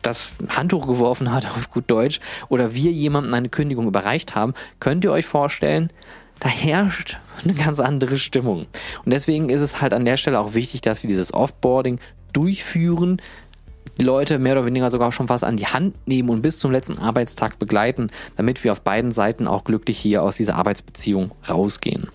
das 0.00 0.32
Handtuch 0.48 0.86
geworfen 0.86 1.32
hat 1.32 1.46
auf 1.56 1.70
gut 1.70 1.84
Deutsch 1.90 2.20
oder 2.48 2.74
wir 2.74 2.90
jemandem 2.90 3.34
eine 3.34 3.48
Kündigung 3.48 3.86
überreicht 3.86 4.34
haben, 4.34 4.54
könnt 4.80 5.04
ihr 5.04 5.12
euch 5.12 5.26
vorstellen, 5.26 5.90
da 6.40 6.48
herrscht 6.48 7.18
eine 7.44 7.54
ganz 7.54 7.80
andere 7.80 8.16
Stimmung. 8.16 8.66
Und 9.04 9.12
deswegen 9.12 9.50
ist 9.50 9.60
es 9.60 9.80
halt 9.80 9.92
an 9.92 10.04
der 10.04 10.16
Stelle 10.16 10.38
auch 10.38 10.54
wichtig, 10.54 10.80
dass 10.80 11.02
wir 11.02 11.08
dieses 11.08 11.32
Offboarding 11.32 12.00
durchführen, 12.32 13.22
die 13.98 14.04
Leute 14.04 14.38
mehr 14.38 14.52
oder 14.54 14.66
weniger 14.66 14.90
sogar 14.90 15.12
schon 15.12 15.28
fast 15.28 15.44
an 15.44 15.56
die 15.56 15.66
Hand 15.66 15.94
nehmen 16.06 16.30
und 16.30 16.42
bis 16.42 16.58
zum 16.58 16.70
letzten 16.70 16.98
Arbeitstag 16.98 17.58
begleiten, 17.58 18.10
damit 18.36 18.64
wir 18.64 18.72
auf 18.72 18.80
beiden 18.80 19.12
Seiten 19.12 19.46
auch 19.46 19.64
glücklich 19.64 19.98
hier 19.98 20.22
aus 20.22 20.36
dieser 20.36 20.56
Arbeitsbeziehung 20.56 21.32
rausgehen. 21.48 22.08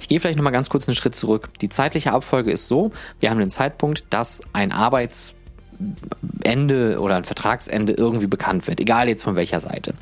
Ich 0.00 0.08
gehe 0.08 0.20
vielleicht 0.20 0.36
nochmal 0.36 0.52
ganz 0.52 0.68
kurz 0.68 0.86
einen 0.88 0.94
Schritt 0.94 1.14
zurück. 1.14 1.48
Die 1.60 1.68
zeitliche 1.68 2.12
Abfolge 2.12 2.50
ist 2.50 2.68
so, 2.68 2.92
wir 3.20 3.30
haben 3.30 3.38
den 3.38 3.50
Zeitpunkt, 3.50 4.04
dass 4.10 4.40
ein 4.52 4.72
Arbeits 4.72 5.34
Ende 6.42 7.00
oder 7.00 7.16
ein 7.16 7.24
Vertragsende 7.24 7.92
irgendwie 7.94 8.26
bekannt 8.26 8.66
wird, 8.66 8.80
egal 8.80 9.08
jetzt 9.08 9.24
von 9.24 9.36
welcher 9.36 9.60
Seite. 9.60 9.94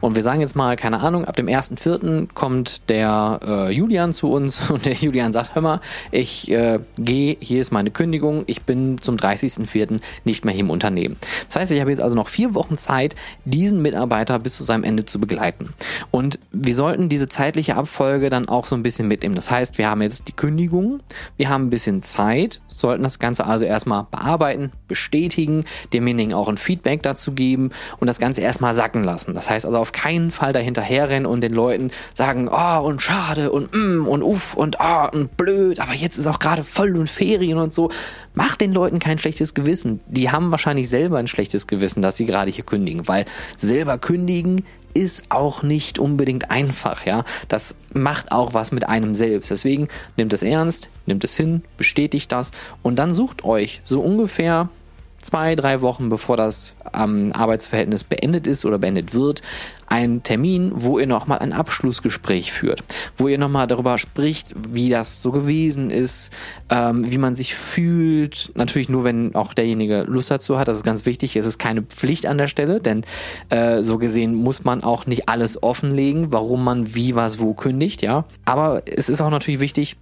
Und 0.00 0.14
wir 0.14 0.22
sagen 0.22 0.40
jetzt 0.40 0.56
mal, 0.56 0.76
keine 0.76 1.00
Ahnung, 1.00 1.24
ab 1.24 1.36
dem 1.36 1.46
1.4. 1.46 2.28
kommt 2.34 2.88
der 2.88 3.40
äh, 3.44 3.72
Julian 3.72 4.12
zu 4.12 4.30
uns 4.30 4.70
und 4.70 4.86
der 4.86 4.94
Julian 4.94 5.32
sagt, 5.32 5.54
hör 5.54 5.62
mal, 5.62 5.80
ich 6.10 6.50
äh, 6.50 6.78
gehe, 6.98 7.36
hier 7.40 7.60
ist 7.60 7.72
meine 7.72 7.90
Kündigung, 7.90 8.44
ich 8.46 8.62
bin 8.62 8.98
zum 9.00 9.16
30.4. 9.16 10.00
nicht 10.24 10.44
mehr 10.44 10.54
hier 10.54 10.64
im 10.64 10.70
Unternehmen. 10.70 11.16
Das 11.48 11.56
heißt, 11.56 11.72
ich 11.72 11.80
habe 11.80 11.90
jetzt 11.90 12.02
also 12.02 12.16
noch 12.16 12.28
vier 12.28 12.54
Wochen 12.54 12.76
Zeit, 12.76 13.16
diesen 13.44 13.82
Mitarbeiter 13.82 14.38
bis 14.38 14.56
zu 14.56 14.64
seinem 14.64 14.84
Ende 14.84 15.04
zu 15.04 15.18
begleiten. 15.18 15.74
Und 16.10 16.38
wir 16.52 16.74
sollten 16.74 17.08
diese 17.08 17.28
zeitliche 17.28 17.76
Abfolge 17.76 18.30
dann 18.30 18.48
auch 18.48 18.66
so 18.66 18.76
ein 18.76 18.82
bisschen 18.82 19.08
mitnehmen. 19.08 19.34
Das 19.34 19.50
heißt, 19.50 19.78
wir 19.78 19.90
haben 19.90 20.02
jetzt 20.02 20.28
die 20.28 20.32
Kündigung, 20.32 21.00
wir 21.36 21.48
haben 21.48 21.66
ein 21.66 21.70
bisschen 21.70 22.02
Zeit, 22.02 22.60
sollten 22.68 23.02
das 23.02 23.18
Ganze 23.18 23.46
also 23.46 23.64
erstmal 23.64 24.06
bearbeiten, 24.10 24.72
bestätigen, 25.18 25.64
demjenigen 25.92 26.32
auch 26.32 26.48
ein 26.48 26.58
Feedback 26.58 27.02
dazu 27.02 27.32
geben 27.32 27.70
und 27.98 28.06
das 28.06 28.18
Ganze 28.18 28.40
erstmal 28.40 28.74
sacken 28.74 29.02
lassen. 29.02 29.34
Das 29.34 29.50
heißt 29.50 29.66
also 29.66 29.78
auf 29.78 29.92
keinen 29.92 30.30
Fall 30.30 30.52
dahinterherrennen 30.52 31.26
und 31.26 31.40
den 31.40 31.52
Leuten 31.52 31.90
sagen, 32.14 32.48
oh 32.48 32.80
und 32.86 33.02
schade 33.02 33.50
und 33.50 33.74
mm 33.74 34.06
und 34.06 34.22
uff 34.22 34.54
und 34.54 34.80
ah 34.80 35.06
oh, 35.06 35.16
und 35.16 35.36
blöd, 35.36 35.80
aber 35.80 35.94
jetzt 35.94 36.18
ist 36.18 36.26
auch 36.26 36.38
gerade 36.38 36.62
voll 36.62 36.96
und 36.96 37.08
Ferien 37.08 37.58
und 37.58 37.74
so. 37.74 37.90
Macht 38.34 38.60
den 38.60 38.72
Leuten 38.72 39.00
kein 39.00 39.18
schlechtes 39.18 39.54
Gewissen. 39.54 40.00
Die 40.06 40.30
haben 40.30 40.52
wahrscheinlich 40.52 40.88
selber 40.88 41.18
ein 41.18 41.26
schlechtes 41.26 41.66
Gewissen, 41.66 42.02
dass 42.02 42.16
sie 42.16 42.26
gerade 42.26 42.50
hier 42.50 42.64
kündigen, 42.64 43.08
weil 43.08 43.24
selber 43.56 43.98
kündigen 43.98 44.64
ist 44.94 45.30
auch 45.30 45.62
nicht 45.62 45.98
unbedingt 45.98 46.50
einfach, 46.50 47.06
ja. 47.06 47.24
Das 47.48 47.74
macht 47.94 48.32
auch 48.32 48.54
was 48.54 48.72
mit 48.72 48.88
einem 48.88 49.14
selbst. 49.14 49.50
Deswegen 49.50 49.88
nimmt 50.16 50.32
es 50.32 50.42
ernst, 50.42 50.88
nimmt 51.06 51.24
es 51.24 51.36
hin, 51.36 51.62
bestätigt 51.76 52.32
das 52.32 52.52
und 52.82 52.98
dann 52.98 53.14
sucht 53.14 53.44
euch 53.44 53.80
so 53.84 54.00
ungefähr 54.00 54.68
zwei, 55.18 55.54
drei 55.54 55.80
Wochen 55.80 56.08
bevor 56.08 56.36
das 56.36 56.74
ähm, 56.94 57.32
Arbeitsverhältnis 57.32 58.04
beendet 58.04 58.46
ist 58.46 58.64
oder 58.64 58.78
beendet 58.78 59.14
wird, 59.14 59.42
einen 59.86 60.22
Termin, 60.22 60.72
wo 60.74 60.98
ihr 60.98 61.06
nochmal 61.06 61.38
ein 61.38 61.52
Abschlussgespräch 61.52 62.52
führt, 62.52 62.82
wo 63.16 63.28
ihr 63.28 63.38
nochmal 63.38 63.66
darüber 63.66 63.98
spricht, 63.98 64.54
wie 64.70 64.88
das 64.88 65.22
so 65.22 65.32
gewesen 65.32 65.90
ist, 65.90 66.32
ähm, 66.70 67.10
wie 67.10 67.18
man 67.18 67.36
sich 67.36 67.54
fühlt. 67.54 68.52
Natürlich 68.54 68.88
nur, 68.88 69.04
wenn 69.04 69.34
auch 69.34 69.54
derjenige 69.54 70.02
Lust 70.02 70.30
dazu 70.30 70.58
hat. 70.58 70.68
Das 70.68 70.78
ist 70.78 70.84
ganz 70.84 71.06
wichtig. 71.06 71.36
Es 71.36 71.46
ist 71.46 71.58
keine 71.58 71.82
Pflicht 71.82 72.26
an 72.26 72.38
der 72.38 72.48
Stelle, 72.48 72.80
denn 72.80 73.04
äh, 73.48 73.82
so 73.82 73.98
gesehen 73.98 74.34
muss 74.34 74.64
man 74.64 74.82
auch 74.82 75.06
nicht 75.06 75.28
alles 75.28 75.62
offenlegen, 75.62 76.32
warum 76.32 76.64
man 76.64 76.94
wie 76.94 77.14
was 77.14 77.38
wo 77.38 77.54
kündigt, 77.54 78.02
ja. 78.02 78.24
Aber 78.44 78.82
es 78.84 79.08
ist 79.08 79.20
auch 79.20 79.30
natürlich 79.30 79.60
wichtig, 79.60 79.96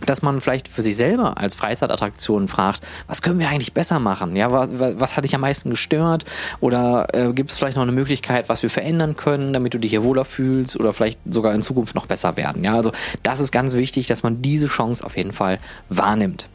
dass 0.00 0.22
man 0.22 0.40
vielleicht 0.40 0.68
für 0.68 0.82
sich 0.82 0.96
selber 0.96 1.38
als 1.38 1.54
Freizeitattraktion 1.54 2.48
fragt, 2.48 2.82
was 3.06 3.22
können 3.22 3.38
wir 3.38 3.48
eigentlich 3.48 3.72
besser 3.72 4.00
machen? 4.00 4.36
Ja, 4.36 4.52
was, 4.52 4.68
was 4.72 5.16
hat 5.16 5.24
dich 5.24 5.34
am 5.34 5.40
meisten 5.40 5.70
gestört? 5.70 6.24
Oder 6.60 7.08
äh, 7.12 7.32
gibt 7.32 7.50
es 7.50 7.58
vielleicht 7.58 7.76
noch 7.76 7.82
eine 7.82 7.92
Möglichkeit, 7.92 8.48
was 8.48 8.62
wir 8.62 8.70
verändern 8.70 9.16
können, 9.16 9.52
damit 9.52 9.74
du 9.74 9.78
dich 9.78 9.90
hier 9.90 10.04
wohler 10.04 10.24
fühlst 10.24 10.78
oder 10.78 10.92
vielleicht 10.92 11.20
sogar 11.28 11.54
in 11.54 11.62
Zukunft 11.62 11.94
noch 11.94 12.06
besser 12.06 12.36
werden? 12.36 12.64
Ja, 12.64 12.74
also 12.74 12.92
das 13.22 13.40
ist 13.40 13.52
ganz 13.52 13.74
wichtig, 13.74 14.06
dass 14.06 14.22
man 14.22 14.42
diese 14.42 14.66
Chance 14.66 15.04
auf 15.04 15.16
jeden 15.16 15.32
Fall 15.32 15.58
wahrnimmt. 15.88 16.48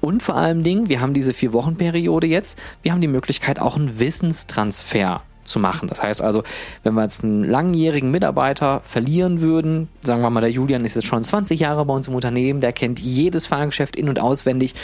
Und 0.00 0.22
vor 0.22 0.36
allem 0.36 0.62
Dingen, 0.62 0.88
wir 0.88 1.00
haben 1.00 1.12
diese 1.12 1.34
vier 1.34 1.52
Wochen 1.52 1.76
Periode 1.76 2.26
jetzt, 2.26 2.58
wir 2.82 2.92
haben 2.92 3.00
die 3.00 3.08
Möglichkeit 3.08 3.60
auch 3.60 3.76
einen 3.76 3.98
Wissenstransfer 3.98 5.22
zu 5.46 5.58
machen. 5.58 5.88
Das 5.88 6.02
heißt 6.02 6.20
also, 6.20 6.42
wenn 6.82 6.94
wir 6.94 7.02
jetzt 7.02 7.24
einen 7.24 7.44
langjährigen 7.44 8.10
Mitarbeiter 8.10 8.80
verlieren 8.84 9.40
würden, 9.40 9.88
sagen 10.02 10.22
wir 10.22 10.30
mal, 10.30 10.40
der 10.40 10.50
Julian 10.50 10.84
ist 10.84 10.94
jetzt 10.94 11.06
schon 11.06 11.24
20 11.24 11.60
Jahre 11.60 11.84
bei 11.84 11.94
uns 11.94 12.08
im 12.08 12.14
Unternehmen, 12.14 12.60
der 12.60 12.72
kennt 12.72 13.00
jedes 13.00 13.46
Fahrgeschäft 13.46 13.96
in- 13.96 14.08
und 14.08 14.18
auswendig 14.18 14.74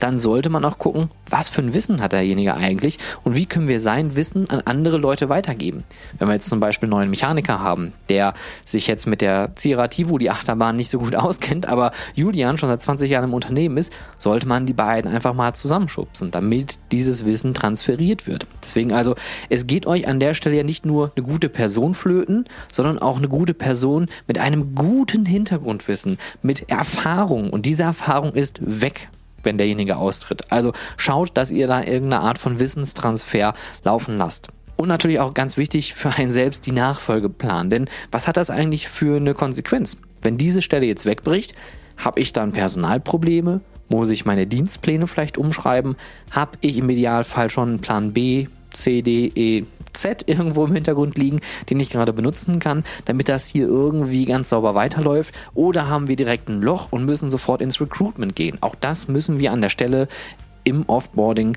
dann 0.00 0.18
sollte 0.18 0.50
man 0.50 0.64
auch 0.64 0.78
gucken, 0.78 1.10
was 1.28 1.50
für 1.50 1.62
ein 1.62 1.74
Wissen 1.74 2.02
hat 2.02 2.12
derjenige 2.12 2.54
eigentlich 2.54 2.98
und 3.22 3.36
wie 3.36 3.46
können 3.46 3.68
wir 3.68 3.78
sein 3.78 4.16
Wissen 4.16 4.50
an 4.50 4.60
andere 4.64 4.96
Leute 4.96 5.28
weitergeben. 5.28 5.84
Wenn 6.18 6.28
wir 6.28 6.34
jetzt 6.34 6.48
zum 6.48 6.58
Beispiel 6.58 6.86
einen 6.86 6.98
neuen 6.98 7.10
Mechaniker 7.10 7.60
haben, 7.60 7.92
der 8.08 8.34
sich 8.64 8.86
jetzt 8.86 9.06
mit 9.06 9.20
der 9.20 9.52
Cirativo, 9.56 10.18
die 10.18 10.30
Achterbahn, 10.30 10.76
nicht 10.76 10.90
so 10.90 10.98
gut 10.98 11.14
auskennt, 11.16 11.68
aber 11.68 11.92
Julian 12.14 12.58
schon 12.58 12.68
seit 12.68 12.82
20 12.82 13.08
Jahren 13.08 13.24
im 13.24 13.34
Unternehmen 13.34 13.76
ist, 13.76 13.92
sollte 14.18 14.48
man 14.48 14.66
die 14.66 14.72
beiden 14.72 15.10
einfach 15.10 15.34
mal 15.34 15.54
zusammenschubsen, 15.54 16.30
damit 16.30 16.78
dieses 16.90 17.24
Wissen 17.24 17.54
transferiert 17.54 18.26
wird. 18.26 18.46
Deswegen 18.64 18.92
also, 18.92 19.14
es 19.48 19.66
geht 19.66 19.86
euch 19.86 20.08
an 20.08 20.18
der 20.18 20.34
Stelle 20.34 20.56
ja 20.56 20.62
nicht 20.64 20.84
nur 20.84 21.12
eine 21.14 21.24
gute 21.24 21.48
Person 21.48 21.94
flöten, 21.94 22.46
sondern 22.72 22.98
auch 22.98 23.18
eine 23.18 23.28
gute 23.28 23.54
Person 23.54 24.08
mit 24.26 24.38
einem 24.38 24.74
guten 24.74 25.26
Hintergrundwissen, 25.26 26.18
mit 26.42 26.68
Erfahrung 26.70 27.50
und 27.50 27.66
diese 27.66 27.82
Erfahrung 27.82 28.32
ist 28.32 28.60
weg 28.62 29.08
wenn 29.42 29.58
derjenige 29.58 29.96
austritt. 29.96 30.50
Also 30.50 30.72
schaut, 30.96 31.36
dass 31.36 31.50
ihr 31.50 31.66
da 31.66 31.80
irgendeine 31.82 32.20
Art 32.20 32.38
von 32.38 32.60
Wissenstransfer 32.60 33.54
laufen 33.84 34.18
lasst. 34.18 34.48
Und 34.76 34.88
natürlich 34.88 35.20
auch 35.20 35.34
ganz 35.34 35.56
wichtig 35.56 35.94
für 35.94 36.10
einen 36.10 36.30
selbst 36.30 36.66
die 36.66 36.72
Nachfolgeplan. 36.72 37.68
Denn 37.68 37.88
was 38.10 38.26
hat 38.26 38.36
das 38.36 38.50
eigentlich 38.50 38.88
für 38.88 39.16
eine 39.16 39.34
Konsequenz? 39.34 39.96
Wenn 40.22 40.38
diese 40.38 40.62
Stelle 40.62 40.86
jetzt 40.86 41.04
wegbricht, 41.06 41.54
habe 41.98 42.20
ich 42.20 42.32
dann 42.32 42.52
Personalprobleme? 42.52 43.60
Muss 43.88 44.08
ich 44.10 44.24
meine 44.24 44.46
Dienstpläne 44.46 45.06
vielleicht 45.06 45.36
umschreiben? 45.36 45.96
Habe 46.30 46.52
ich 46.60 46.78
im 46.78 46.88
Idealfall 46.88 47.50
schon 47.50 47.68
einen 47.68 47.80
Plan 47.80 48.12
B, 48.12 48.46
C, 48.72 49.02
D, 49.02 49.32
E, 49.34 49.64
Z 49.92 50.24
irgendwo 50.26 50.64
im 50.64 50.74
Hintergrund 50.74 51.18
liegen, 51.18 51.40
den 51.68 51.80
ich 51.80 51.90
gerade 51.90 52.12
benutzen 52.12 52.58
kann, 52.58 52.84
damit 53.04 53.28
das 53.28 53.46
hier 53.46 53.66
irgendwie 53.66 54.24
ganz 54.24 54.50
sauber 54.50 54.74
weiterläuft? 54.74 55.34
Oder 55.54 55.88
haben 55.88 56.08
wir 56.08 56.16
direkt 56.16 56.48
ein 56.48 56.62
Loch 56.62 56.88
und 56.90 57.04
müssen 57.04 57.30
sofort 57.30 57.60
ins 57.60 57.80
Recruitment 57.80 58.36
gehen? 58.36 58.58
Auch 58.60 58.74
das 58.74 59.08
müssen 59.08 59.38
wir 59.38 59.52
an 59.52 59.60
der 59.60 59.68
Stelle 59.68 60.08
im 60.64 60.84
Offboarding 60.88 61.56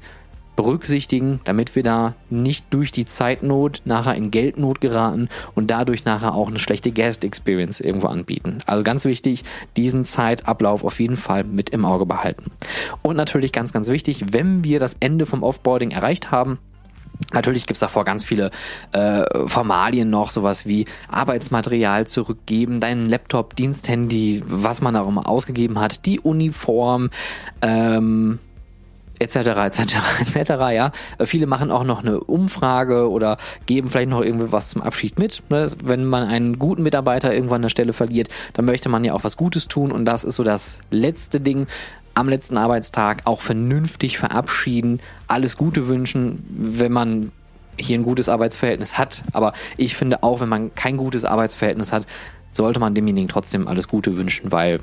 berücksichtigen, 0.55 1.39
damit 1.45 1.75
wir 1.75 1.83
da 1.83 2.15
nicht 2.29 2.65
durch 2.69 2.91
die 2.91 3.05
Zeitnot 3.05 3.81
nachher 3.85 4.15
in 4.15 4.31
Geldnot 4.31 4.81
geraten 4.81 5.29
und 5.55 5.71
dadurch 5.71 6.05
nachher 6.05 6.35
auch 6.35 6.47
eine 6.47 6.59
schlechte 6.59 6.91
Guest 6.91 7.23
Experience 7.23 7.79
irgendwo 7.79 8.07
anbieten. 8.07 8.59
Also 8.65 8.83
ganz 8.83 9.05
wichtig, 9.05 9.43
diesen 9.77 10.05
Zeitablauf 10.05 10.83
auf 10.83 10.99
jeden 10.99 11.17
Fall 11.17 11.43
mit 11.43 11.71
im 11.71 11.85
Auge 11.85 12.05
behalten. 12.05 12.51
Und 13.01 13.15
natürlich 13.15 13.51
ganz, 13.51 13.73
ganz 13.73 13.89
wichtig, 13.89 14.25
wenn 14.31 14.63
wir 14.63 14.79
das 14.79 14.97
Ende 14.99 15.25
vom 15.25 15.43
Offboarding 15.43 15.91
erreicht 15.91 16.31
haben, 16.31 16.59
Natürlich 17.31 17.65
gibt's 17.65 17.79
davor 17.79 18.05
ganz 18.05 18.23
viele 18.23 18.51
äh, 18.91 19.23
Formalien 19.47 20.09
noch, 20.09 20.29
sowas 20.29 20.65
wie 20.65 20.85
Arbeitsmaterial 21.09 22.07
zurückgeben, 22.07 22.79
deinen 22.79 23.07
Laptop, 23.07 23.55
Diensthandy, 23.55 24.43
was 24.45 24.81
man 24.81 24.95
immer 24.95 25.27
ausgegeben 25.27 25.79
hat, 25.79 26.05
die 26.05 26.19
Uniform, 26.19 27.09
ähm, 27.61 28.39
etc. 29.19 29.35
etc. 29.37 29.79
etc. 30.35 30.49
Ja, 30.73 30.91
viele 31.25 31.47
machen 31.47 31.71
auch 31.71 31.83
noch 31.83 32.01
eine 32.01 32.19
Umfrage 32.19 33.09
oder 33.09 33.37
geben 33.65 33.89
vielleicht 33.89 34.09
noch 34.09 34.21
irgendwie 34.21 34.51
was 34.51 34.69
zum 34.69 34.81
Abschied 34.81 35.17
mit. 35.19 35.43
Ne? 35.49 35.67
Wenn 35.83 36.05
man 36.05 36.27
einen 36.27 36.59
guten 36.59 36.83
Mitarbeiter 36.83 37.33
irgendwann 37.33 37.57
an 37.57 37.61
der 37.63 37.69
Stelle 37.69 37.93
verliert, 37.93 38.27
dann 38.53 38.65
möchte 38.65 38.89
man 38.89 39.03
ja 39.03 39.13
auch 39.13 39.23
was 39.23 39.37
Gutes 39.37 39.67
tun 39.67 39.91
und 39.91 40.05
das 40.05 40.23
ist 40.23 40.35
so 40.35 40.43
das 40.43 40.81
letzte 40.91 41.39
Ding, 41.39 41.67
am 42.13 42.29
letzten 42.29 42.57
Arbeitstag 42.57 43.21
auch 43.25 43.41
vernünftig 43.41 44.17
verabschieden, 44.17 45.01
alles 45.27 45.57
Gute 45.57 45.87
wünschen, 45.87 46.45
wenn 46.49 46.91
man 46.91 47.31
hier 47.79 47.97
ein 47.97 48.03
gutes 48.03 48.29
Arbeitsverhältnis 48.29 48.97
hat. 48.97 49.23
Aber 49.33 49.53
ich 49.77 49.95
finde 49.95 50.23
auch, 50.23 50.41
wenn 50.41 50.49
man 50.49 50.75
kein 50.75 50.97
gutes 50.97 51.25
Arbeitsverhältnis 51.25 51.91
hat, 51.91 52.05
sollte 52.51 52.79
man 52.79 52.93
demjenigen 52.93 53.29
trotzdem 53.29 53.67
alles 53.67 53.87
Gute 53.87 54.15
wünschen, 54.15 54.51
weil 54.51 54.79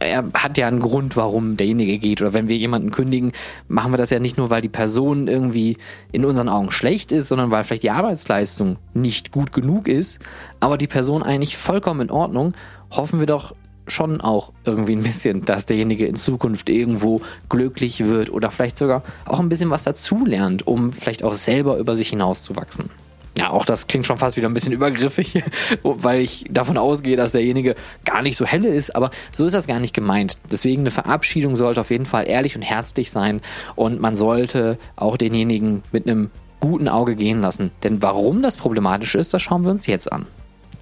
er 0.00 0.24
hat 0.34 0.58
ja 0.58 0.68
einen 0.68 0.80
Grund, 0.80 1.16
warum 1.16 1.56
derjenige 1.56 1.98
geht. 1.98 2.20
Oder 2.20 2.32
wenn 2.32 2.48
wir 2.48 2.56
jemanden 2.56 2.90
kündigen, 2.90 3.32
machen 3.66 3.92
wir 3.92 3.98
das 3.98 4.10
ja 4.10 4.20
nicht 4.20 4.38
nur, 4.38 4.50
weil 4.50 4.62
die 4.62 4.68
Person 4.68 5.26
irgendwie 5.26 5.76
in 6.12 6.24
unseren 6.24 6.48
Augen 6.48 6.70
schlecht 6.70 7.10
ist, 7.10 7.28
sondern 7.28 7.50
weil 7.50 7.64
vielleicht 7.64 7.82
die 7.82 7.90
Arbeitsleistung 7.90 8.78
nicht 8.94 9.32
gut 9.32 9.52
genug 9.52 9.88
ist, 9.88 10.20
aber 10.60 10.78
die 10.78 10.86
Person 10.86 11.24
eigentlich 11.24 11.56
vollkommen 11.56 12.02
in 12.02 12.10
Ordnung. 12.10 12.54
Hoffen 12.90 13.18
wir 13.18 13.26
doch, 13.26 13.54
schon 13.92 14.20
auch 14.20 14.52
irgendwie 14.64 14.96
ein 14.96 15.02
bisschen, 15.02 15.44
dass 15.44 15.66
derjenige 15.66 16.06
in 16.06 16.16
Zukunft 16.16 16.68
irgendwo 16.68 17.20
glücklich 17.48 18.04
wird 18.04 18.30
oder 18.30 18.50
vielleicht 18.50 18.78
sogar 18.78 19.02
auch 19.24 19.40
ein 19.40 19.48
bisschen 19.48 19.70
was 19.70 19.84
dazulernt, 19.84 20.66
um 20.66 20.92
vielleicht 20.92 21.24
auch 21.24 21.34
selber 21.34 21.78
über 21.78 21.96
sich 21.96 22.10
hinauszuwachsen. 22.10 22.90
Ja, 23.38 23.50
auch 23.50 23.64
das 23.64 23.86
klingt 23.86 24.04
schon 24.04 24.18
fast 24.18 24.36
wieder 24.36 24.48
ein 24.48 24.54
bisschen 24.54 24.72
übergriffig, 24.72 25.44
weil 25.84 26.20
ich 26.20 26.44
davon 26.50 26.76
ausgehe, 26.76 27.16
dass 27.16 27.30
derjenige 27.30 27.76
gar 28.04 28.20
nicht 28.20 28.36
so 28.36 28.44
helle 28.44 28.68
ist, 28.68 28.96
aber 28.96 29.10
so 29.30 29.46
ist 29.46 29.52
das 29.52 29.68
gar 29.68 29.78
nicht 29.78 29.94
gemeint. 29.94 30.38
Deswegen 30.50 30.82
eine 30.82 30.90
Verabschiedung 30.90 31.54
sollte 31.54 31.80
auf 31.80 31.90
jeden 31.90 32.06
Fall 32.06 32.28
ehrlich 32.28 32.56
und 32.56 32.62
herzlich 32.62 33.12
sein 33.12 33.40
und 33.76 34.00
man 34.00 34.16
sollte 34.16 34.76
auch 34.96 35.16
denjenigen 35.16 35.84
mit 35.92 36.08
einem 36.08 36.30
guten 36.58 36.88
Auge 36.88 37.14
gehen 37.14 37.40
lassen. 37.40 37.70
Denn 37.84 38.02
warum 38.02 38.42
das 38.42 38.56
problematisch 38.56 39.14
ist, 39.14 39.32
das 39.32 39.40
schauen 39.40 39.64
wir 39.64 39.70
uns 39.70 39.86
jetzt 39.86 40.12
an. 40.12 40.26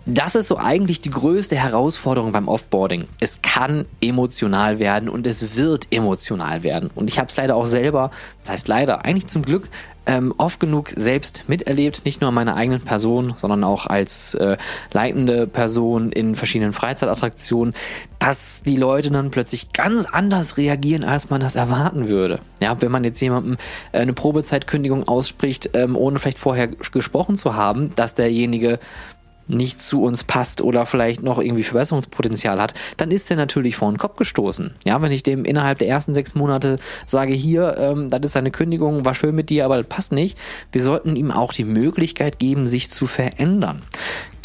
Das 0.09 0.37
ist 0.37 0.47
so 0.47 0.57
eigentlich 0.57 1.01
die 1.01 1.11
größte 1.11 1.57
Herausforderung 1.57 2.31
beim 2.31 2.47
Offboarding. 2.47 3.09
Es 3.19 3.43
kann 3.43 3.87
emotional 4.01 4.79
werden 4.79 5.09
und 5.09 5.27
es 5.27 5.57
wird 5.57 5.89
emotional 5.91 6.63
werden. 6.63 6.91
Und 6.95 7.11
ich 7.11 7.19
habe 7.19 7.27
es 7.27 7.37
leider 7.37 7.57
auch 7.57 7.67
selber, 7.67 8.13
das 8.45 8.53
heißt 8.53 8.69
leider, 8.69 9.05
eigentlich 9.05 9.27
zum 9.27 9.43
Glück, 9.43 9.69
ähm, 10.07 10.33
oft 10.39 10.61
genug 10.61 10.93
selbst 10.95 11.49
miterlebt, 11.49 12.05
nicht 12.05 12.21
nur 12.21 12.29
an 12.29 12.35
meiner 12.35 12.55
eigenen 12.55 12.81
Person, 12.83 13.35
sondern 13.37 13.65
auch 13.65 13.87
als 13.87 14.35
äh, 14.35 14.57
leitende 14.93 15.49
Person 15.49 16.13
in 16.13 16.37
verschiedenen 16.37 16.73
Freizeitattraktionen, 16.73 17.75
dass 18.21 18.63
die 18.63 18.77
Leute 18.77 19.11
dann 19.11 19.33
plötzlich 19.33 19.73
ganz 19.73 20.05
anders 20.05 20.57
reagieren, 20.57 21.03
als 21.03 21.31
man 21.31 21.41
das 21.41 21.57
erwarten 21.57 22.07
würde. 22.07 22.39
Ja, 22.63 22.81
wenn 22.81 22.93
man 22.93 23.03
jetzt 23.03 23.21
jemandem 23.21 23.57
äh, 23.91 23.99
eine 23.99 24.13
Probezeitkündigung 24.13 25.09
ausspricht, 25.09 25.71
ähm, 25.75 25.97
ohne 25.97 26.21
vielleicht 26.21 26.39
vorher 26.39 26.69
gesprochen 26.69 27.37
zu 27.37 27.57
haben, 27.57 27.93
dass 27.97 28.15
derjenige 28.15 28.79
nicht 29.49 29.83
zu 29.83 30.03
uns 30.03 30.25
passt 30.25 30.61
oder 30.61 30.87
vielleicht 30.87 31.23
noch 31.23 31.39
irgendwie 31.39 31.63
Verbesserungspotenzial 31.63 32.61
hat, 32.61 32.75
dann 32.97 33.11
ist 33.11 33.31
er 33.31 33.37
natürlich 33.37 33.77
vor 33.77 33.91
den 33.91 33.99
Kopf 33.99 34.17
gestoßen. 34.17 34.75
Ja, 34.85 35.01
wenn 35.03 35.13
ich 35.13 35.23
dem 35.23 35.45
innerhalb 35.45 35.79
der 35.79 35.89
ersten 35.89 36.15
sechs 36.15 36.35
Monate 36.35 36.79
sage, 37.05 37.33
hier, 37.33 37.77
ähm, 37.79 38.11
das 38.11 38.21
ist 38.25 38.33
seine 38.33 38.51
Kündigung, 38.51 39.05
war 39.05 39.15
schön 39.15 39.35
mit 39.35 39.51
dir, 39.51 39.65
aber 39.65 39.77
das 39.77 39.87
passt 39.87 40.13
nicht, 40.13 40.39
wir 40.73 40.83
sollten 40.83 41.17
ihm 41.17 41.31
auch 41.31 41.53
die 41.53 41.65
Möglichkeit 41.65 42.39
geben, 42.39 42.67
sich 42.67 42.91
zu 42.91 43.07
verändern 43.07 43.83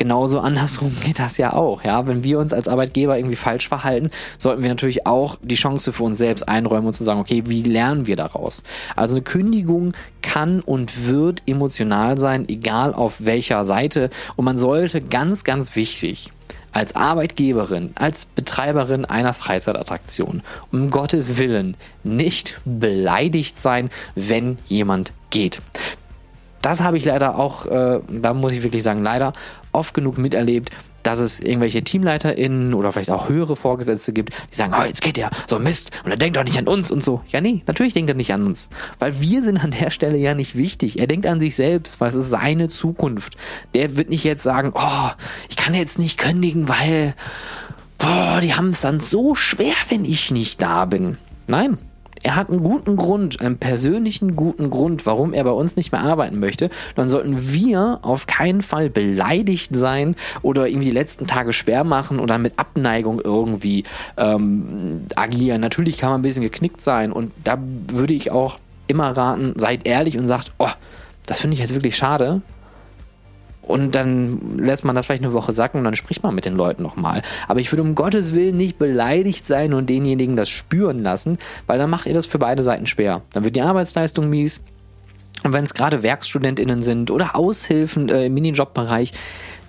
genauso 0.01 0.39
andersrum 0.39 0.97
geht 1.05 1.19
das 1.19 1.37
ja 1.37 1.53
auch. 1.53 1.83
Ja, 1.83 2.07
wenn 2.07 2.23
wir 2.23 2.39
uns 2.39 2.53
als 2.53 2.67
Arbeitgeber 2.67 3.19
irgendwie 3.19 3.35
falsch 3.35 3.67
verhalten, 3.67 4.09
sollten 4.39 4.63
wir 4.63 4.69
natürlich 4.69 5.05
auch 5.05 5.37
die 5.43 5.53
Chance 5.53 5.93
für 5.93 6.03
uns 6.03 6.17
selbst 6.17 6.49
einräumen 6.49 6.87
und 6.87 6.93
zu 6.93 7.03
sagen, 7.03 7.19
okay, 7.19 7.43
wie 7.45 7.61
lernen 7.61 8.07
wir 8.07 8.15
daraus? 8.15 8.63
Also 8.95 9.17
eine 9.17 9.23
Kündigung 9.23 9.93
kann 10.23 10.61
und 10.61 11.07
wird 11.07 11.43
emotional 11.45 12.17
sein, 12.17 12.49
egal 12.49 12.95
auf 12.95 13.25
welcher 13.25 13.63
Seite. 13.63 14.09
Und 14.35 14.45
man 14.45 14.57
sollte 14.57 14.90
ganz, 14.99 15.43
ganz 15.43 15.75
wichtig 15.75 16.31
als 16.71 16.95
Arbeitgeberin, 16.95 17.91
als 17.95 18.25
Betreiberin 18.25 19.05
einer 19.05 19.33
Freizeitattraktion 19.33 20.41
um 20.71 20.89
Gottes 20.89 21.37
Willen 21.37 21.77
nicht 22.03 22.59
beleidigt 22.65 23.55
sein, 23.57 23.89
wenn 24.15 24.57
jemand 24.65 25.13
geht. 25.29 25.61
Das 26.61 26.81
habe 26.81 26.97
ich 26.97 27.05
leider 27.05 27.37
auch, 27.37 27.65
äh, 27.65 27.99
da 28.07 28.33
muss 28.33 28.53
ich 28.53 28.63
wirklich 28.63 28.83
sagen, 28.83 29.03
leider 29.03 29.33
oft 29.71 29.93
genug 29.93 30.17
miterlebt, 30.17 30.71
dass 31.03 31.19
es 31.19 31.39
irgendwelche 31.39 31.83
TeamleiterInnen 31.83 32.73
oder 32.73 32.91
vielleicht 32.91 33.09
auch 33.11 33.29
höhere 33.29 33.55
Vorgesetzte 33.55 34.13
gibt, 34.13 34.33
die 34.51 34.55
sagen, 34.55 34.73
oh, 34.77 34.83
jetzt 34.83 35.01
geht 35.01 35.17
der, 35.17 35.31
so 35.47 35.59
Mist, 35.59 35.91
und 36.03 36.11
er 36.11 36.17
denkt 36.17 36.37
doch 36.37 36.43
nicht 36.43 36.57
an 36.57 36.67
uns 36.67 36.91
und 36.91 37.03
so. 37.03 37.21
Ja, 37.29 37.41
nee, 37.41 37.63
natürlich 37.65 37.93
denkt 37.93 38.09
er 38.09 38.15
nicht 38.15 38.33
an 38.33 38.45
uns. 38.45 38.69
Weil 38.99 39.19
wir 39.19 39.43
sind 39.43 39.57
an 39.57 39.71
der 39.71 39.89
Stelle 39.89 40.17
ja 40.17 40.35
nicht 40.35 40.55
wichtig. 40.55 40.99
Er 40.99 41.07
denkt 41.07 41.25
an 41.25 41.39
sich 41.39 41.55
selbst, 41.55 41.99
weil 41.99 42.09
es 42.09 42.15
ist 42.15 42.29
seine 42.29 42.69
Zukunft. 42.69 43.35
Der 43.73 43.97
wird 43.97 44.09
nicht 44.09 44.23
jetzt 44.23 44.43
sagen, 44.43 44.73
oh, 44.75 45.09
ich 45.49 45.55
kann 45.55 45.73
jetzt 45.73 45.99
nicht 45.99 46.19
kündigen, 46.19 46.67
weil, 46.69 47.15
boah, 47.97 48.39
die 48.41 48.53
haben 48.53 48.69
es 48.69 48.81
dann 48.81 48.99
so 48.99 49.35
schwer, 49.35 49.73
wenn 49.89 50.05
ich 50.05 50.31
nicht 50.31 50.61
da 50.61 50.85
bin. 50.85 51.17
Nein, 51.47 51.77
er 52.23 52.35
hat 52.35 52.49
einen 52.49 52.63
guten 52.63 52.95
Grund, 52.95 53.41
einen 53.41 53.57
persönlichen 53.57 54.35
guten 54.35 54.69
Grund, 54.69 55.05
warum 55.05 55.33
er 55.33 55.43
bei 55.43 55.51
uns 55.51 55.75
nicht 55.75 55.91
mehr 55.91 56.01
arbeiten 56.01 56.39
möchte, 56.39 56.69
dann 56.95 57.09
sollten 57.09 57.51
wir 57.51 57.99
auf 58.01 58.27
keinen 58.27 58.61
Fall 58.61 58.89
beleidigt 58.89 59.75
sein 59.75 60.15
oder 60.41 60.67
ihm 60.67 60.81
die 60.81 60.91
letzten 60.91 61.27
Tage 61.27 61.53
schwer 61.53 61.83
machen 61.83 62.19
oder 62.19 62.37
mit 62.37 62.59
Abneigung 62.59 63.19
irgendwie 63.23 63.83
ähm, 64.17 65.07
agieren. 65.15 65.61
Natürlich 65.61 65.97
kann 65.97 66.11
man 66.11 66.19
ein 66.19 66.23
bisschen 66.23 66.43
geknickt 66.43 66.81
sein 66.81 67.11
und 67.11 67.31
da 67.43 67.57
würde 67.87 68.13
ich 68.13 68.31
auch 68.31 68.59
immer 68.87 69.15
raten, 69.15 69.53
seid 69.57 69.87
ehrlich 69.87 70.17
und 70.17 70.27
sagt, 70.27 70.51
oh, 70.59 70.69
das 71.25 71.39
finde 71.39 71.55
ich 71.55 71.61
jetzt 71.61 71.73
wirklich 71.73 71.95
schade. 71.95 72.41
Und 73.71 73.95
dann 73.95 74.57
lässt 74.57 74.85
man 74.85 74.95
das 74.95 75.05
vielleicht 75.05 75.23
eine 75.23 75.33
Woche 75.33 75.53
sacken 75.53 75.79
und 75.79 75.83
dann 75.83 75.95
spricht 75.95 76.23
man 76.23 76.35
mit 76.35 76.45
den 76.45 76.55
Leuten 76.55 76.83
nochmal. 76.83 77.21
Aber 77.47 77.59
ich 77.59 77.71
würde 77.71 77.83
um 77.83 77.95
Gottes 77.95 78.33
Willen 78.33 78.57
nicht 78.57 78.77
beleidigt 78.77 79.45
sein 79.45 79.73
und 79.73 79.89
denjenigen 79.89 80.35
das 80.35 80.49
spüren 80.49 81.01
lassen, 81.01 81.37
weil 81.67 81.79
dann 81.79 81.89
macht 81.89 82.05
ihr 82.05 82.13
das 82.13 82.27
für 82.27 82.39
beide 82.39 82.63
Seiten 82.63 82.87
schwer. 82.87 83.21
Dann 83.33 83.43
wird 83.43 83.55
die 83.55 83.61
Arbeitsleistung 83.61 84.29
mies. 84.29 84.61
Und 85.43 85.53
wenn 85.53 85.63
es 85.63 85.73
gerade 85.73 86.03
WerkstudentInnen 86.03 86.83
sind 86.83 87.09
oder 87.09 87.35
Aushilfen 87.35 88.09
äh, 88.09 88.25
im 88.25 88.33
Minijobbereich, 88.35 89.13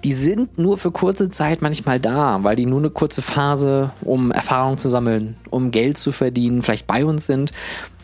die 0.04 0.12
sind 0.12 0.58
nur 0.58 0.78
für 0.78 0.90
kurze 0.90 1.30
Zeit 1.30 1.62
manchmal 1.62 2.00
da, 2.00 2.42
weil 2.42 2.56
die 2.56 2.66
nur 2.66 2.80
eine 2.80 2.90
kurze 2.90 3.22
Phase, 3.22 3.90
um 4.02 4.32
Erfahrung 4.32 4.76
zu 4.76 4.88
sammeln, 4.88 5.36
um 5.48 5.70
Geld 5.70 5.96
zu 5.96 6.12
verdienen, 6.12 6.62
vielleicht 6.62 6.86
bei 6.86 7.04
uns 7.04 7.26
sind. 7.26 7.52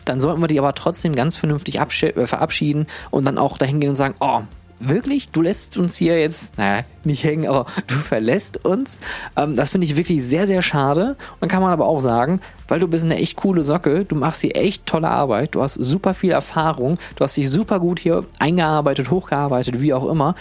Dann 0.05 0.21
sollten 0.21 0.41
wir 0.41 0.47
die 0.47 0.59
aber 0.59 0.73
trotzdem 0.73 1.13
ganz 1.13 1.37
vernünftig 1.37 1.77
äh, 1.79 2.27
verabschieden 2.27 2.87
und 3.11 3.25
dann 3.25 3.37
auch 3.37 3.57
dahin 3.57 3.79
gehen 3.79 3.89
und 3.89 3.95
sagen, 3.95 4.15
oh, 4.19 4.41
wirklich, 4.79 5.29
du 5.29 5.41
lässt 5.41 5.77
uns 5.77 5.97
hier 5.97 6.19
jetzt, 6.19 6.57
naja, 6.57 6.83
nicht 7.03 7.23
hängen, 7.23 7.47
aber 7.47 7.65
du 7.87 7.95
verlässt 7.95 8.65
uns. 8.65 8.99
Ähm, 9.35 9.55
das 9.55 9.69
finde 9.69 9.85
ich 9.85 9.95
wirklich 9.95 10.23
sehr, 10.23 10.47
sehr 10.47 10.61
schade. 10.61 11.09
Und 11.33 11.41
dann 11.41 11.49
kann 11.49 11.61
man 11.61 11.71
aber 11.71 11.85
auch 11.85 11.99
sagen, 11.99 12.39
weil 12.67 12.79
du 12.79 12.87
bist 12.87 13.03
eine 13.03 13.17
echt 13.17 13.35
coole 13.35 13.63
Socke, 13.63 14.05
du 14.05 14.15
machst 14.15 14.41
hier 14.41 14.55
echt 14.55 14.85
tolle 14.85 15.09
Arbeit, 15.09 15.55
du 15.55 15.61
hast 15.61 15.75
super 15.75 16.13
viel 16.13 16.31
Erfahrung, 16.31 16.97
du 17.15 17.23
hast 17.23 17.37
dich 17.37 17.49
super 17.49 17.79
gut 17.79 17.99
hier 17.99 18.25
eingearbeitet, 18.39 19.11
hochgearbeitet, 19.11 19.81
wie 19.81 19.93
auch 19.93 20.09
immer. 20.09 20.35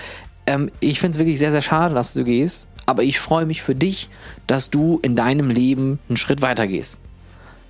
Ähm, 0.46 0.70
ich 0.80 1.00
finde 1.00 1.16
es 1.16 1.18
wirklich 1.18 1.38
sehr, 1.38 1.52
sehr 1.52 1.62
schade, 1.62 1.94
dass 1.94 2.14
du 2.14 2.24
gehst. 2.24 2.66
Aber 2.86 3.02
ich 3.02 3.20
freue 3.20 3.44
mich 3.44 3.60
für 3.62 3.74
dich, 3.74 4.08
dass 4.46 4.70
du 4.70 4.98
in 5.02 5.14
deinem 5.14 5.50
Leben 5.50 5.98
einen 6.08 6.16
Schritt 6.16 6.40
weiter 6.40 6.66
gehst. 6.66 6.98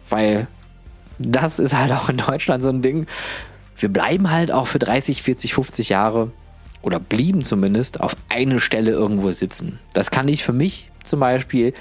Weil 0.09 0.47
das 1.19 1.59
ist 1.59 1.77
halt 1.77 1.91
auch 1.91 2.09
in 2.09 2.19
Deutschland 2.19 2.63
so 2.63 2.69
ein 2.69 2.83
Ding. 2.83 3.07
Wir 3.77 3.89
bleiben 3.89 4.31
halt 4.31 4.53
auch 4.53 4.69
für 4.69 4.79
30, 4.79 5.23
40, 5.23 5.55
50 5.55 5.89
Jahre 5.89 6.31
oder 6.83 7.01
blieben 7.01 7.45
zumindest 7.45 8.01
auf 8.01 8.17
eine 8.31 8.61
Stelle 8.61 8.91
irgendwo 8.91 9.31
sitzen. 9.31 9.79
Das 9.93 10.11
kann 10.11 10.29
ich 10.29 10.45
für 10.45 10.53
mich 10.53 10.91
zum 11.05 11.21
Beispiel, 11.21 11.73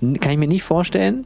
kann 0.00 0.32
ich 0.32 0.38
mir 0.38 0.48
nicht 0.48 0.62
vorstellen. 0.62 1.24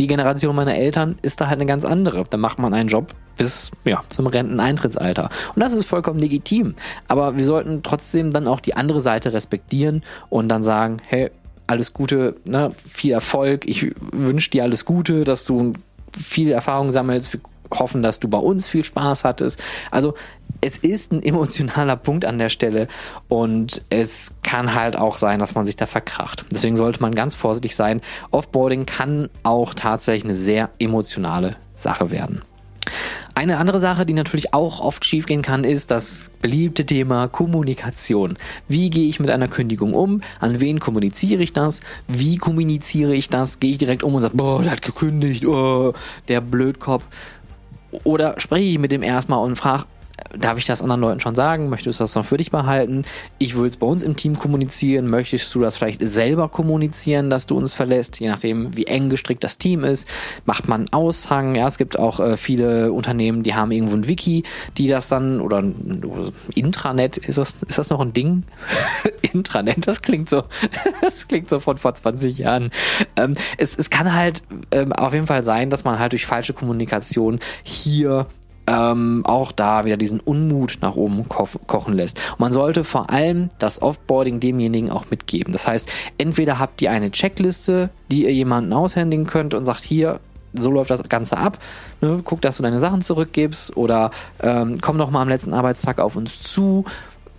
Die 0.00 0.06
Generation 0.06 0.54
meiner 0.54 0.74
Eltern 0.74 1.18
ist 1.22 1.40
da 1.40 1.46
halt 1.46 1.58
eine 1.58 1.66
ganz 1.66 1.84
andere. 1.84 2.24
Da 2.28 2.36
macht 2.36 2.58
man 2.58 2.74
einen 2.74 2.88
Job 2.88 3.14
bis 3.36 3.70
ja, 3.84 4.02
zum 4.08 4.26
Renteneintrittsalter. 4.26 5.30
Und 5.54 5.60
das 5.60 5.72
ist 5.72 5.86
vollkommen 5.86 6.18
legitim. 6.18 6.74
Aber 7.08 7.36
wir 7.36 7.44
sollten 7.44 7.82
trotzdem 7.82 8.32
dann 8.32 8.48
auch 8.48 8.60
die 8.60 8.74
andere 8.74 9.00
Seite 9.00 9.32
respektieren 9.32 10.02
und 10.28 10.48
dann 10.48 10.62
sagen, 10.62 10.98
hey, 11.06 11.30
alles 11.66 11.92
Gute, 11.92 12.36
ne, 12.44 12.72
viel 12.76 13.12
Erfolg, 13.12 13.66
ich 13.66 13.92
wünsche 14.12 14.50
dir 14.50 14.62
alles 14.62 14.84
Gute, 14.84 15.24
dass 15.24 15.44
du 15.44 15.72
viel 16.16 16.50
Erfahrung 16.50 16.92
sammelst, 16.92 17.36
hoffen, 17.72 18.02
dass 18.02 18.20
du 18.20 18.28
bei 18.28 18.38
uns 18.38 18.66
viel 18.66 18.84
Spaß 18.84 19.24
hattest. 19.24 19.60
Also 19.90 20.14
es 20.60 20.78
ist 20.78 21.12
ein 21.12 21.22
emotionaler 21.22 21.96
Punkt 21.96 22.24
an 22.24 22.38
der 22.38 22.48
Stelle 22.48 22.88
und 23.28 23.82
es 23.90 24.32
kann 24.42 24.74
halt 24.74 24.96
auch 24.96 25.16
sein, 25.16 25.38
dass 25.38 25.54
man 25.54 25.66
sich 25.66 25.76
da 25.76 25.86
verkracht. 25.86 26.44
Deswegen 26.50 26.76
sollte 26.76 27.00
man 27.00 27.14
ganz 27.14 27.34
vorsichtig 27.34 27.76
sein. 27.76 28.00
Offboarding 28.30 28.86
kann 28.86 29.28
auch 29.42 29.74
tatsächlich 29.74 30.24
eine 30.24 30.34
sehr 30.34 30.70
emotionale 30.78 31.56
Sache 31.74 32.10
werden. 32.10 32.42
Eine 33.34 33.58
andere 33.58 33.80
Sache, 33.80 34.06
die 34.06 34.14
natürlich 34.14 34.54
auch 34.54 34.80
oft 34.80 35.04
schiefgehen 35.04 35.42
kann, 35.42 35.64
ist 35.64 35.90
das 35.90 36.30
beliebte 36.40 36.86
Thema 36.86 37.28
Kommunikation. 37.28 38.38
Wie 38.66 38.88
gehe 38.88 39.08
ich 39.08 39.20
mit 39.20 39.28
einer 39.28 39.48
Kündigung 39.48 39.92
um? 39.92 40.22
An 40.40 40.60
wen 40.60 40.80
kommuniziere 40.80 41.42
ich 41.42 41.52
das? 41.52 41.80
Wie 42.08 42.38
kommuniziere 42.38 43.14
ich 43.14 43.28
das? 43.28 43.60
Gehe 43.60 43.72
ich 43.72 43.78
direkt 43.78 44.02
um 44.02 44.14
und 44.14 44.22
sage, 44.22 44.36
boah, 44.36 44.62
der 44.62 44.72
hat 44.72 44.82
gekündigt, 44.82 45.44
oh, 45.44 45.92
der 46.28 46.40
Blödkopf. 46.40 47.04
Oder 48.04 48.38
spreche 48.38 48.64
ich 48.64 48.78
mit 48.78 48.92
dem 48.92 49.02
erstmal 49.02 49.44
und 49.44 49.56
frage, 49.56 49.84
darf 50.38 50.58
ich 50.58 50.66
das 50.66 50.82
anderen 50.82 51.00
Leuten 51.00 51.20
schon 51.20 51.34
sagen? 51.34 51.68
Möchtest 51.68 52.00
du 52.00 52.04
das 52.04 52.14
noch 52.14 52.24
für 52.24 52.36
dich 52.36 52.50
behalten? 52.50 53.04
Ich 53.38 53.56
will 53.56 53.66
es 53.66 53.76
bei 53.76 53.86
uns 53.86 54.02
im 54.02 54.16
Team 54.16 54.38
kommunizieren. 54.38 55.08
Möchtest 55.08 55.54
du 55.54 55.60
das 55.60 55.76
vielleicht 55.76 56.06
selber 56.06 56.48
kommunizieren, 56.48 57.30
dass 57.30 57.46
du 57.46 57.56
uns 57.56 57.74
verlässt? 57.74 58.20
Je 58.20 58.28
nachdem, 58.28 58.76
wie 58.76 58.86
eng 58.86 59.08
gestrickt 59.08 59.44
das 59.44 59.58
Team 59.58 59.84
ist, 59.84 60.08
macht 60.44 60.68
man 60.68 60.82
einen 60.82 60.92
Aushang. 60.92 61.54
Ja, 61.54 61.66
es 61.66 61.78
gibt 61.78 61.98
auch 61.98 62.20
äh, 62.20 62.36
viele 62.36 62.92
Unternehmen, 62.92 63.42
die 63.42 63.54
haben 63.54 63.70
irgendwo 63.70 63.96
ein 63.96 64.08
Wiki, 64.08 64.44
die 64.78 64.88
das 64.88 65.08
dann 65.08 65.40
oder 65.40 65.58
ein 65.58 66.02
Intranet. 66.54 67.16
Ist 67.16 67.38
das 67.38 67.56
ist 67.66 67.78
das 67.78 67.90
noch 67.90 68.00
ein 68.00 68.12
Ding? 68.12 68.44
Intranet, 69.32 69.86
das 69.86 70.02
klingt 70.02 70.28
so, 70.28 70.44
das 71.00 71.28
klingt 71.28 71.48
so 71.48 71.60
von 71.60 71.76
vor 71.76 71.94
20 71.94 72.38
Jahren. 72.38 72.70
Ähm, 73.16 73.34
es, 73.58 73.76
es 73.76 73.90
kann 73.90 74.14
halt 74.14 74.42
ähm, 74.70 74.92
auf 74.92 75.12
jeden 75.12 75.26
Fall 75.26 75.42
sein, 75.42 75.70
dass 75.70 75.84
man 75.84 75.98
halt 75.98 76.12
durch 76.12 76.26
falsche 76.26 76.52
Kommunikation 76.52 77.40
hier 77.62 78.26
ähm, 78.66 79.22
auch 79.24 79.52
da 79.52 79.84
wieder 79.84 79.96
diesen 79.96 80.20
Unmut 80.20 80.78
nach 80.80 80.96
oben 80.96 81.28
ko 81.28 81.48
kochen 81.66 81.94
lässt. 81.94 82.18
Und 82.32 82.40
man 82.40 82.52
sollte 82.52 82.84
vor 82.84 83.10
allem 83.10 83.50
das 83.58 83.80
Offboarding 83.80 84.40
demjenigen 84.40 84.90
auch 84.90 85.06
mitgeben. 85.10 85.52
Das 85.52 85.66
heißt, 85.66 85.88
entweder 86.18 86.58
habt 86.58 86.82
ihr 86.82 86.90
eine 86.90 87.10
Checkliste, 87.10 87.90
die 88.10 88.24
ihr 88.24 88.32
jemanden 88.32 88.72
aushändigen 88.72 89.26
könnt 89.26 89.54
und 89.54 89.64
sagt, 89.64 89.82
hier, 89.82 90.20
so 90.54 90.70
läuft 90.70 90.90
das 90.90 91.02
Ganze 91.08 91.36
ab. 91.36 91.58
Ne? 92.00 92.20
Guck, 92.24 92.40
dass 92.40 92.56
du 92.56 92.62
deine 92.62 92.80
Sachen 92.80 93.02
zurückgibst 93.02 93.76
oder 93.76 94.10
ähm, 94.42 94.78
komm 94.80 94.98
doch 94.98 95.10
mal 95.10 95.22
am 95.22 95.28
letzten 95.28 95.54
Arbeitstag 95.54 96.00
auf 96.00 96.16
uns 96.16 96.42
zu 96.42 96.84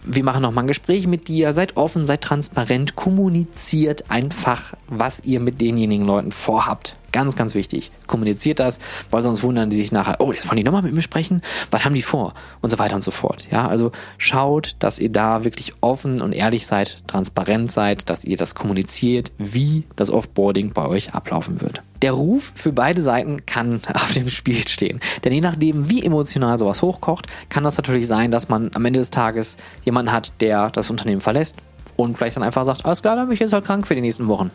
wir 0.09 0.23
machen 0.23 0.41
nochmal 0.41 0.63
ein 0.63 0.67
Gespräch 0.67 1.05
mit 1.05 1.27
dir, 1.27 1.51
seid 1.51 1.75
offen, 1.75 2.05
seid 2.05 2.21
transparent, 2.21 2.95
kommuniziert 2.95 4.09
einfach, 4.09 4.73
was 4.87 5.25
ihr 5.25 5.41
mit 5.41 5.59
denjenigen 5.59 6.05
Leuten 6.07 6.31
vorhabt. 6.31 6.95
Ganz, 7.17 7.35
ganz 7.35 7.55
wichtig. 7.55 7.89
Kommuniziert 8.05 8.59
das, 8.59 8.77
weil 9.09 9.23
sonst 9.23 9.41
wundern 9.41 9.71
die 9.71 9.75
sich 9.75 9.91
nachher, 9.91 10.17
oh, 10.19 10.31
jetzt 10.31 10.47
wollen 10.47 10.57
die 10.57 10.63
nochmal 10.63 10.83
mit 10.83 10.93
mir 10.93 11.01
sprechen, 11.01 11.41
was 11.71 11.83
haben 11.83 11.95
die 11.95 12.03
vor? 12.03 12.35
Und 12.61 12.69
so 12.69 12.77
weiter 12.77 12.95
und 12.95 13.03
so 13.03 13.09
fort. 13.09 13.47
Ja, 13.49 13.67
also 13.67 13.91
schaut, 14.19 14.75
dass 14.77 14.99
ihr 14.99 15.09
da 15.09 15.43
wirklich 15.43 15.73
offen 15.81 16.21
und 16.21 16.31
ehrlich 16.31 16.67
seid, 16.67 17.01
transparent 17.07 17.71
seid, 17.71 18.11
dass 18.11 18.23
ihr 18.23 18.37
das 18.37 18.53
kommuniziert, 18.53 19.31
wie 19.39 19.85
das 19.95 20.11
Offboarding 20.11 20.73
bei 20.73 20.85
euch 20.85 21.15
ablaufen 21.15 21.59
wird. 21.59 21.81
Der 22.03 22.11
Ruf 22.11 22.51
für 22.53 22.71
beide 22.71 23.01
Seiten 23.01 23.47
kann 23.47 23.81
auf 23.95 24.13
dem 24.13 24.29
Spiel 24.29 24.67
stehen. 24.67 24.99
Denn 25.23 25.33
je 25.33 25.41
nachdem, 25.41 25.89
wie 25.89 26.05
emotional 26.05 26.59
sowas 26.59 26.83
hochkocht, 26.83 27.25
kann 27.49 27.63
das 27.63 27.77
natürlich 27.77 28.05
sein, 28.05 28.29
dass 28.29 28.47
man 28.47 28.69
am 28.75 28.85
Ende 28.85 28.99
des 28.99 29.09
Tages 29.09 29.57
jemanden 29.85 30.11
hat, 30.11 30.33
der 30.39 30.69
das 30.69 30.91
Unternehmen 30.91 31.21
verlässt 31.21 31.55
und 31.95 32.15
vielleicht 32.15 32.35
dann 32.35 32.43
einfach 32.43 32.63
sagt, 32.63 32.85
alles 32.85 33.01
klar, 33.01 33.15
dann 33.15 33.25
bin 33.25 33.33
ich 33.33 33.39
jetzt 33.39 33.53
halt 33.53 33.65
krank 33.65 33.87
für 33.87 33.95
die 33.95 34.01
nächsten 34.01 34.27
Wochen. 34.27 34.51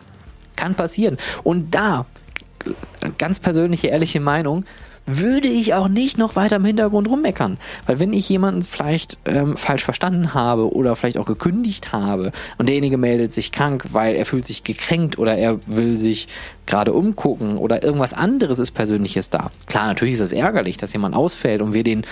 Kann 0.55 0.77
passieren. 0.77 1.17
Und 1.43 1.75
da 1.75 2.07
ganz 3.19 3.41
persönliche, 3.41 3.89
ehrliche 3.89 4.21
Meinung, 4.21 4.65
würde 5.07 5.49
ich 5.49 5.75
auch 5.75 5.89
nicht 5.89 6.17
noch 6.17 6.37
weiter 6.37 6.57
im 6.57 6.65
Hintergrund 6.65 7.09
rummeckern. 7.09 7.59
Weil 7.87 7.99
wenn 7.99 8.13
ich 8.13 8.29
jemanden 8.29 8.63
vielleicht 8.63 9.19
ähm, 9.25 9.57
falsch 9.57 9.85
verstanden 9.85 10.33
habe 10.35 10.73
oder 10.73 10.95
vielleicht 10.95 11.19
auch 11.19 11.27
gekündigt 11.27 11.93
habe 11.93 12.31
und 12.59 12.69
derjenige 12.69 12.99
meldet 12.99 13.33
sich 13.33 13.51
krank, 13.51 13.87
weil 13.91 14.15
er 14.15 14.27
fühlt 14.27 14.47
sich 14.47 14.63
gekränkt 14.63 15.19
oder 15.19 15.37
er 15.37 15.59
will 15.67 15.99
sich 15.99 16.29
gerade 16.67 16.93
umgucken 16.93 17.59
oder 17.59 17.83
irgendwas 17.83 18.15
anderes 18.15 18.59
ist 18.59 18.73
Persönliches 18.73 19.31
da. 19.31 19.51
Klar, 19.67 19.89
natürlich 19.89 20.15
ist 20.15 20.21
es 20.21 20.33
ärgerlich, 20.33 20.77
dass 20.77 20.93
jemand 20.93 21.17
ausfällt 21.17 21.63
und 21.63 21.75
wir 21.75 21.83
den 21.83 22.05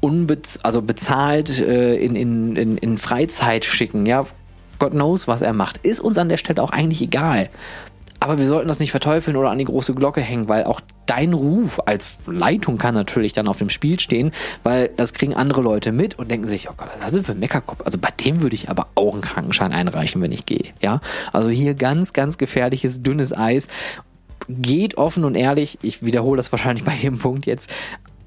unbez 0.00 0.58
also 0.62 0.82
bezahlt 0.82 1.60
äh, 1.60 1.96
in, 1.96 2.16
in, 2.16 2.56
in, 2.56 2.76
in 2.76 2.98
Freizeit 2.98 3.64
schicken, 3.64 4.06
ja. 4.06 4.26
Gott 4.78 4.92
knows, 4.92 5.26
was 5.26 5.40
er 5.40 5.54
macht. 5.54 5.78
Ist 5.78 6.00
uns 6.00 6.18
an 6.18 6.28
der 6.28 6.36
Stelle 6.36 6.62
auch 6.62 6.68
eigentlich 6.68 7.00
egal. 7.00 7.48
Aber 8.26 8.40
wir 8.40 8.48
sollten 8.48 8.66
das 8.66 8.80
nicht 8.80 8.90
verteufeln 8.90 9.36
oder 9.36 9.52
an 9.52 9.58
die 9.58 9.66
große 9.66 9.94
Glocke 9.94 10.20
hängen, 10.20 10.48
weil 10.48 10.64
auch 10.64 10.80
dein 11.06 11.32
Ruf 11.32 11.80
als 11.86 12.16
Leitung 12.26 12.76
kann 12.76 12.92
natürlich 12.92 13.32
dann 13.32 13.46
auf 13.46 13.58
dem 13.58 13.70
Spiel 13.70 14.00
stehen, 14.00 14.32
weil 14.64 14.88
das 14.96 15.12
kriegen 15.12 15.32
andere 15.32 15.62
Leute 15.62 15.92
mit 15.92 16.18
und 16.18 16.28
denken 16.28 16.48
sich, 16.48 16.68
oh 16.68 16.72
Gott, 16.76 16.88
das 17.00 17.12
sind 17.12 17.24
für 17.24 17.36
Meckerkopf. 17.36 17.82
Also 17.84 17.98
bei 17.98 18.10
dem 18.10 18.42
würde 18.42 18.56
ich 18.56 18.68
aber 18.68 18.88
auch 18.96 19.12
einen 19.12 19.22
Krankenschein 19.22 19.70
einreichen, 19.70 20.20
wenn 20.22 20.32
ich 20.32 20.44
gehe. 20.44 20.72
Ja, 20.82 21.00
also 21.32 21.50
hier 21.50 21.74
ganz, 21.74 22.14
ganz 22.14 22.36
gefährliches, 22.36 23.00
dünnes 23.00 23.32
Eis. 23.32 23.68
Geht 24.48 24.98
offen 24.98 25.22
und 25.22 25.36
ehrlich, 25.36 25.78
ich 25.82 26.04
wiederhole 26.04 26.36
das 26.36 26.50
wahrscheinlich 26.50 26.84
bei 26.84 26.94
jedem 26.94 27.20
Punkt 27.20 27.46
jetzt, 27.46 27.70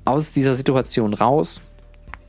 aus 0.05 0.31
dieser 0.31 0.55
Situation 0.55 1.13
raus. 1.13 1.62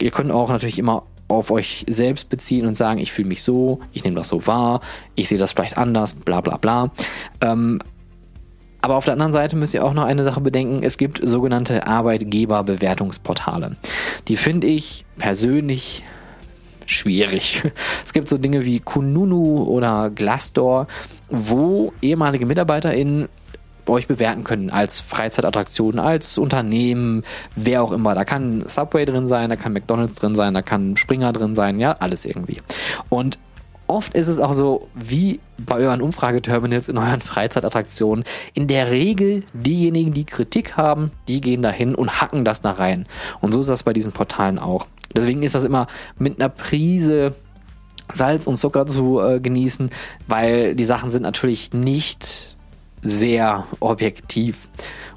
Ihr 0.01 0.11
könnt 0.11 0.33
auch 0.33 0.49
natürlich 0.49 0.81
immer 0.81 1.05
auf 1.31 1.51
euch 1.51 1.85
selbst 1.89 2.29
beziehen 2.29 2.67
und 2.67 2.77
sagen, 2.77 3.01
ich 3.01 3.13
fühle 3.13 3.29
mich 3.29 3.43
so, 3.43 3.81
ich 3.93 4.05
nehme 4.05 4.17
das 4.17 4.29
so 4.29 4.47
wahr, 4.47 4.81
ich 5.15 5.29
sehe 5.29 5.39
das 5.39 5.53
vielleicht 5.53 5.79
anders, 5.79 6.15
bla 6.15 6.41
bla 6.41 6.57
bla. 6.57 6.91
Ähm, 7.41 7.81
aber 8.83 8.97
auf 8.97 9.05
der 9.05 9.13
anderen 9.13 9.33
Seite 9.33 9.57
müsst 9.57 9.75
ihr 9.75 9.85
auch 9.85 9.93
noch 9.93 10.05
eine 10.05 10.25
Sache 10.25 10.41
bedenken. 10.41 10.83
Es 10.83 10.97
gibt 10.97 11.21
sogenannte 11.23 11.87
Arbeitgeberbewertungsportale. 11.87 13.77
Die 14.29 14.37
finde 14.37 14.69
ich 14.69 15.05
persönlich 15.19 16.03
schwierig. 16.87 17.63
Es 18.05 18.13
gibt 18.13 18.29
so 18.29 18.39
Dinge 18.39 18.65
wie 18.65 18.81
Kununu 18.81 19.65
oder 19.65 20.11
Glassdoor, 20.11 20.87
wo 21.29 21.93
ehemalige 22.03 22.47
MitarbeiterInnen 22.47 23.29
euch 23.91 24.07
bewerten 24.07 24.45
können 24.45 24.71
als 24.71 25.01
Freizeitattraktion, 25.01 25.99
als 25.99 26.39
Unternehmen, 26.39 27.23
wer 27.57 27.83
auch 27.83 27.93
immer. 27.93 28.15
Da 28.15 28.25
kann 28.25 28.65
Subway 28.67 29.05
drin 29.05 29.27
sein, 29.27 29.51
da 29.51 29.57
kann 29.57 29.73
McDonald's 29.73 30.17
drin 30.17 30.35
sein, 30.35 30.55
da 30.55 30.63
kann 30.63 30.97
Springer 30.97 31.33
drin 31.33 31.55
sein, 31.55 31.79
ja, 31.79 31.93
alles 31.93 32.25
irgendwie. 32.25 32.59
Und 33.09 33.39
oft 33.91 34.15
ist 34.15 34.29
es 34.29 34.39
auch 34.39 34.53
so, 34.53 34.89
wie 34.95 35.41
bei 35.59 35.77
euren 35.77 36.01
Umfrageterminals 36.01 36.89
in 36.89 36.97
euren 36.97 37.21
Freizeitattraktionen, 37.21 38.25
in 38.55 38.69
der 38.69 38.91
Regel 38.91 39.43
diejenigen, 39.53 40.13
die 40.13 40.25
Kritik 40.25 40.77
haben, 40.77 41.11
die 41.29 41.41
gehen 41.41 41.63
dahin 41.63 41.95
und 41.95 42.21
hacken 42.21 42.45
das 42.45 42.63
da 42.63 42.73
rein. 42.73 43.07
Und 43.41 43.53
so 43.53 43.61
ist 43.61 43.69
das 43.69 43.83
bei 43.83 43.93
diesen 43.93 44.13
Portalen 44.13 44.59
auch. 44.59 44.87
Deswegen 45.15 45.43
ist 45.43 45.57
das 45.57 45.65
immer 45.65 45.89
mit 46.19 46.41
einer 46.41 46.49
Prise 46.49 47.35
Salz 48.13 48.47
und 48.47 48.57
Zucker 48.57 48.87
zu 48.87 49.21
äh, 49.21 49.41
genießen, 49.41 49.91
weil 50.27 50.75
die 50.75 50.85
Sachen 50.85 51.11
sind 51.11 51.23
natürlich 51.23 51.73
nicht 51.73 52.57
sehr 53.03 53.67
objektiv, 53.81 54.69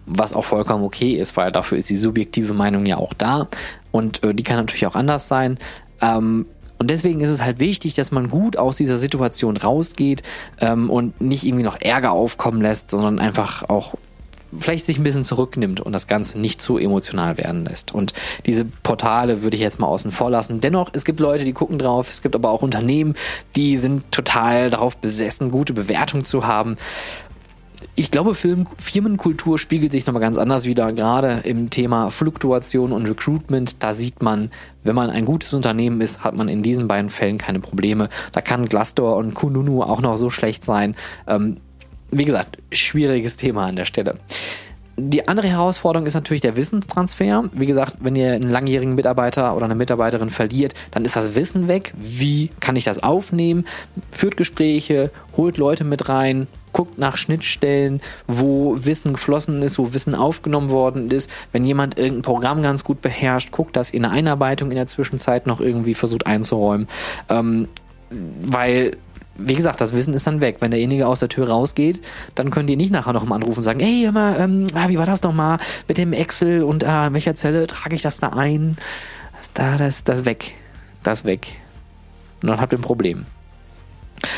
was 0.06 0.34
auch 0.34 0.46
vollkommen 0.46 0.84
okay 0.84 1.14
ist, 1.14 1.38
weil 1.38 1.52
dafür 1.52 1.78
ist 1.78 1.90
die 1.90 1.98
subjektive 1.98 2.54
Meinung 2.54 2.86
ja 2.86 2.98
auch 2.98 3.14
da 3.14 3.48
und 3.92 4.24
äh, 4.24 4.34
die 4.34 4.44
kann 4.44 4.58
natürlich 4.58 4.86
auch 4.88 4.96
anders 4.96 5.28
sein. 5.28 5.58
Ähm, 6.02 6.46
und 6.80 6.90
deswegen 6.90 7.22
ist 7.22 7.30
es 7.30 7.42
halt 7.42 7.60
wichtig, 7.60 7.94
dass 7.94 8.12
man 8.12 8.30
gut 8.30 8.58
aus 8.58 8.76
dieser 8.76 8.98
Situation 8.98 9.56
rausgeht 9.56 10.22
ähm, 10.60 10.90
und 10.90 11.22
nicht 11.22 11.46
irgendwie 11.46 11.64
noch 11.64 11.80
Ärger 11.80 12.12
aufkommen 12.12 12.62
lässt, 12.62 12.92
sondern 12.92 13.20
einfach 13.20 13.70
auch 13.70 13.94
vielleicht 14.60 14.86
sich 14.86 14.98
ein 14.98 15.04
bisschen 15.04 15.24
zurücknimmt 15.24 15.80
und 15.80 15.94
das 15.94 16.08
Ganze 16.08 16.40
nicht 16.40 16.62
zu 16.62 16.78
emotional 16.78 17.38
werden 17.38 17.66
lässt. 17.66 17.94
Und 17.94 18.14
diese 18.46 18.66
Portale 18.66 19.44
würde 19.44 19.56
ich 19.56 19.64
jetzt 19.64 19.80
mal 19.80 19.88
außen 19.88 20.12
vor 20.12 20.30
lassen. 20.30 20.60
Dennoch, 20.62 20.90
es 20.94 21.06
gibt 21.06 21.20
Leute, 21.20 21.46
die 21.46 21.54
gucken 21.54 21.80
drauf, 21.80 22.10
es 22.10 22.22
gibt 22.22 22.36
aber 22.36 22.50
auch 22.50 22.62
Unternehmen, 22.62 23.16
die 23.56 23.78
sind 23.78 24.12
total 24.12 24.70
darauf 24.70 24.98
besessen, 24.98 25.52
gute 25.52 25.74
Bewertungen 25.74 26.26
zu 26.26 26.46
haben 26.46 26.78
ich 27.96 28.12
glaube, 28.12 28.36
Film, 28.36 28.68
Firmenkultur 28.78 29.58
spiegelt 29.58 29.92
sich 29.92 30.06
nochmal 30.06 30.22
ganz 30.22 30.38
anders 30.38 30.66
wieder. 30.66 30.92
Gerade 30.92 31.42
im 31.44 31.70
Thema 31.70 32.10
Fluktuation 32.10 32.92
und 32.92 33.08
Recruitment, 33.08 33.82
da 33.84 33.94
sieht 33.94 34.22
man, 34.22 34.52
wenn 34.84 34.96
man 34.96 35.10
ein 35.10 35.26
gutes 35.26 35.54
Unternehmen 35.54 36.02
ist, 36.02 36.24
hat 36.24 36.36
man 36.36 36.50
in 36.50 36.64
diesen 36.64 36.88
beiden 36.88 37.10
Fällen 37.10 37.38
keine 37.38 37.60
Probleme. 37.60 38.10
Da 38.32 38.42
kann 38.42 38.68
Glassdoor 38.68 39.18
und 39.18 39.34
Kununu 39.34 39.84
auch 39.84 40.02
noch 40.02 40.18
so 40.18 40.30
schlecht 40.30 40.64
sein. 40.64 40.96
Ähm, 41.28 41.58
wie 42.12 42.26
gesagt, 42.26 42.58
schwieriges 42.72 43.38
Thema 43.38 43.66
an 43.66 43.76
der 43.76 43.86
Stelle. 43.86 44.18
Die 44.96 45.28
andere 45.28 45.48
Herausforderung 45.48 46.06
ist 46.06 46.14
natürlich 46.14 46.42
der 46.42 46.56
Wissenstransfer. 46.56 47.46
Wie 47.52 47.66
gesagt, 47.66 47.96
wenn 48.02 48.16
ihr 48.16 48.34
einen 48.34 48.52
langjährigen 48.52 48.94
Mitarbeiter 48.94 49.56
oder 49.56 49.66
eine 49.66 49.74
Mitarbeiterin 49.74 50.30
verliert, 50.30 50.76
dann 50.92 51.04
ist 51.04 51.16
das 51.16 51.36
Wissen 51.36 51.68
weg. 51.68 51.94
Wie 51.98 52.52
kann 52.60 52.76
ich 52.76 52.84
das 52.84 53.02
aufnehmen? 53.02 53.66
Führt 54.12 54.38
Gespräche, 54.38 55.10
holt 55.36 55.58
Leute 55.58 55.84
mit 55.84 56.10
rein, 56.10 56.48
guckt 56.74 56.98
nach 56.98 57.18
Schnittstellen, 57.18 58.02
wo 58.28 58.76
Wissen 58.78 59.14
geflossen 59.14 59.62
ist, 59.62 59.80
wo 59.80 59.94
Wissen 59.94 60.16
aufgenommen 60.16 60.70
worden 60.70 61.10
ist. 61.10 61.30
Wenn 61.52 61.66
jemand 61.66 61.98
irgendein 61.98 62.24
Programm 62.24 62.62
ganz 62.62 62.84
gut 62.84 63.02
beherrscht, 63.02 63.52
guckt, 63.52 63.76
dass 63.76 63.94
ihr 63.94 64.00
eine 64.00 64.12
Einarbeitung 64.12 64.72
in 64.72 64.76
der 64.76 64.88
Zwischenzeit 64.88 65.48
noch 65.48 65.62
irgendwie 65.62 65.94
versucht 65.94 66.28
einzuräumen. 66.28 66.88
Ähm, 67.30 67.68
weil 68.10 68.98
wie 69.36 69.56
gesagt, 69.56 69.82
das 69.82 69.94
Wissen 69.94 70.14
ist 70.14 70.28
dann 70.28 70.42
weg. 70.42 70.58
Wenn 70.60 70.72
derjenige 70.72 71.08
aus 71.08 71.22
der 71.22 71.30
Tür 71.30 71.50
rausgeht, 71.50 72.02
dann 72.36 72.52
könnt 72.52 72.70
ihr 72.70 72.78
nicht 72.78 72.92
nachher 72.92 73.14
noch 73.14 73.26
mal 73.26 73.36
anrufen 73.36 73.58
und 73.58 73.64
sagen, 73.64 73.80
hey, 73.80 74.02
hör 74.04 74.12
mal, 74.12 74.40
ähm, 74.40 74.68
ah, 74.76 74.90
wie 74.90 75.00
war 75.00 75.06
das 75.06 75.24
nochmal 75.24 75.58
mit 75.88 75.98
dem 75.98 76.14
Excel 76.14 76.64
und 76.64 76.84
äh, 76.84 77.08
in 77.08 77.14
welcher 77.14 77.36
Zelle 77.36 77.66
trage 77.68 77.96
ich 77.96 78.04
das 78.04 78.20
da 78.20 78.30
ein? 78.30 78.78
Da, 79.54 79.78
das, 79.78 80.04
das 80.04 80.26
weg. 80.26 80.54
Das 81.02 81.26
weg. 81.26 81.56
Und 82.42 82.50
dann 82.50 82.60
habt 82.60 82.74
ihr 82.74 82.80
ein 82.80 82.84
Problem. 82.84 83.26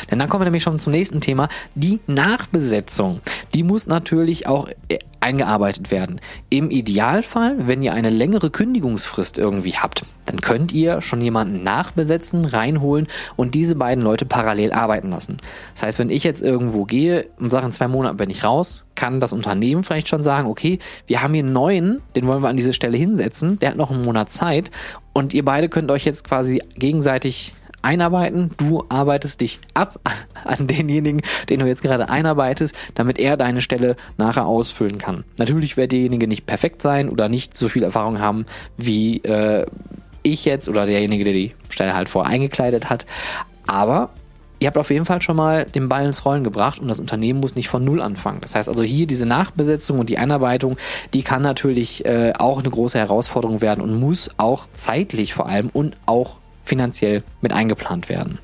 Denn 0.10 0.20
dann 0.20 0.30
kommen 0.30 0.42
wir 0.42 0.46
nämlich 0.46 0.64
schon 0.64 0.80
zum 0.80 0.92
nächsten 0.92 1.22
Thema. 1.22 1.50
Die 1.76 2.00
Nachbesetzung. 2.08 3.22
Die 3.54 3.64
muss 3.64 3.88
natürlich 3.88 4.48
auch 4.48 4.70
äh, 4.90 5.00
eingearbeitet 5.26 5.90
werden. 5.90 6.22
Im 6.50 6.70
Idealfall, 6.70 7.56
wenn 7.68 7.82
ihr 7.82 7.94
eine 7.94 8.12
längere 8.12 8.52
Kündigungsfrist 8.52 9.40
irgendwie 9.40 9.74
habt, 9.74 10.04
dann 10.26 10.40
könnt 10.40 10.72
ihr 10.72 11.02
schon 11.02 11.20
jemanden 11.20 11.64
nachbesetzen, 11.64 12.46
reinholen 12.46 13.08
und 13.36 13.56
diese 13.56 13.76
beiden 13.76 14.04
Leute 14.04 14.26
parallel 14.26 14.72
arbeiten 14.72 15.10
lassen. 15.10 15.38
Das 15.74 15.84
heißt, 15.84 16.00
wenn 16.00 16.12
ich 16.12 16.24
jetzt 16.24 16.44
irgendwo 16.44 16.86
gehe 16.86 17.28
und 17.40 17.52
sage, 17.52 17.66
in 17.66 17.72
zwei 17.72 17.88
Monaten 17.88 18.18
bin 18.18 18.30
ich 18.30 18.44
raus, 18.44 18.86
kann 18.94 19.20
das 19.20 19.34
Unternehmen 19.34 19.84
vielleicht 19.84 20.10
schon 20.10 20.22
sagen, 20.22 20.48
okay, 20.48 20.78
wir 21.08 21.24
haben 21.24 21.34
hier 21.34 21.44
einen 21.44 21.54
neuen, 21.54 22.02
den 22.16 22.28
wollen 22.28 22.44
wir 22.44 22.50
an 22.50 22.58
diese 22.58 22.74
Stelle 22.74 22.98
hinsetzen, 22.98 23.58
der 23.58 23.72
hat 23.72 23.78
noch 23.78 23.90
einen 23.90 24.04
Monat 24.04 24.32
Zeit 24.32 24.70
und 25.14 25.34
ihr 25.34 25.44
beide 25.44 25.70
könnt 25.70 25.90
euch 25.90 26.06
jetzt 26.06 26.24
quasi 26.24 26.62
gegenseitig 26.76 27.56
einarbeiten. 27.86 28.52
Du 28.58 28.84
arbeitest 28.90 29.42
dich 29.42 29.60
ab 29.74 30.00
an 30.44 30.68
denjenigen, 30.68 31.22
den 31.50 31.60
du 31.60 31.68
jetzt 31.68 31.82
gerade 31.82 32.10
einarbeitest, 32.10 32.76
damit 32.96 33.20
er 33.20 33.38
deine 33.38 33.62
Stelle 33.62 33.96
nachher 34.18 34.46
ausfüllen 34.46 34.98
kann. 34.98 35.24
Natürlich 35.38 35.78
wird 35.78 35.92
derjenige 35.92 36.28
nicht 36.28 36.46
perfekt 36.46 36.82
sein 36.82 37.10
oder 37.10 37.30
nicht 37.30 37.56
so 37.56 37.70
viel 37.70 37.84
Erfahrung 37.84 38.20
haben 38.20 38.46
wie 38.78 39.18
äh, 39.24 39.66
ich 40.24 40.46
jetzt 40.46 40.68
oder 40.68 40.86
derjenige, 40.86 41.24
der 41.24 41.34
die 41.34 41.54
Stelle 41.70 41.96
halt 41.96 42.10
vorher 42.10 42.34
eingekleidet 42.34 42.90
hat. 42.90 43.06
Aber 43.68 44.10
ihr 44.60 44.68
habt 44.68 44.78
auf 44.78 44.90
jeden 44.90 45.06
Fall 45.06 45.22
schon 45.22 45.36
mal 45.36 45.66
den 45.66 45.90
Ball 45.90 46.06
ins 46.06 46.26
Rollen 46.26 46.44
gebracht 46.44 46.80
und 46.80 46.88
das 46.88 47.00
Unternehmen 47.00 47.40
muss 47.40 47.56
nicht 47.56 47.70
von 47.70 47.84
Null 47.84 48.02
anfangen. 48.02 48.42
Das 48.42 48.56
heißt 48.56 48.70
also 48.70 48.84
hier 48.84 49.08
diese 49.08 49.26
Nachbesetzung 49.26 50.00
und 50.00 50.10
die 50.10 50.18
Einarbeitung, 50.18 50.78
die 51.14 51.24
kann 51.24 51.42
natürlich 51.42 52.06
äh, 52.06 52.34
auch 52.38 52.60
eine 52.60 52.70
große 52.70 52.98
Herausforderung 52.98 53.62
werden 53.62 53.82
und 53.82 54.00
muss 54.00 54.32
auch 54.38 54.66
zeitlich 54.74 55.34
vor 55.34 55.48
allem 55.48 55.70
und 55.72 55.96
auch 56.06 56.38
finanziell 56.66 57.24
mit 57.42 57.54
eingeplant 57.54 58.10
werden. 58.10 58.40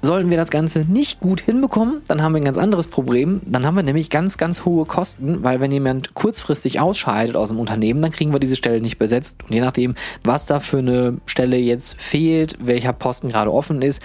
Sollten 0.00 0.30
wir 0.30 0.36
das 0.36 0.50
Ganze 0.50 0.80
nicht 0.80 1.18
gut 1.18 1.40
hinbekommen, 1.40 2.02
dann 2.06 2.22
haben 2.22 2.32
wir 2.32 2.40
ein 2.40 2.44
ganz 2.44 2.56
anderes 2.56 2.86
Problem. 2.86 3.40
Dann 3.46 3.66
haben 3.66 3.74
wir 3.74 3.82
nämlich 3.82 4.10
ganz, 4.10 4.38
ganz 4.38 4.64
hohe 4.64 4.84
Kosten, 4.84 5.42
weil 5.42 5.60
wenn 5.60 5.72
jemand 5.72 6.14
kurzfristig 6.14 6.78
ausscheidet 6.78 7.34
aus 7.34 7.48
dem 7.48 7.58
Unternehmen, 7.58 8.00
dann 8.00 8.12
kriegen 8.12 8.32
wir 8.32 8.38
diese 8.38 8.54
Stelle 8.54 8.80
nicht 8.80 8.98
besetzt. 8.98 9.38
Und 9.42 9.52
je 9.52 9.60
nachdem, 9.60 9.96
was 10.22 10.46
da 10.46 10.60
für 10.60 10.78
eine 10.78 11.18
Stelle 11.26 11.56
jetzt 11.56 12.00
fehlt, 12.00 12.56
welcher 12.60 12.92
Posten 12.92 13.28
gerade 13.28 13.52
offen 13.52 13.82
ist, 13.82 14.00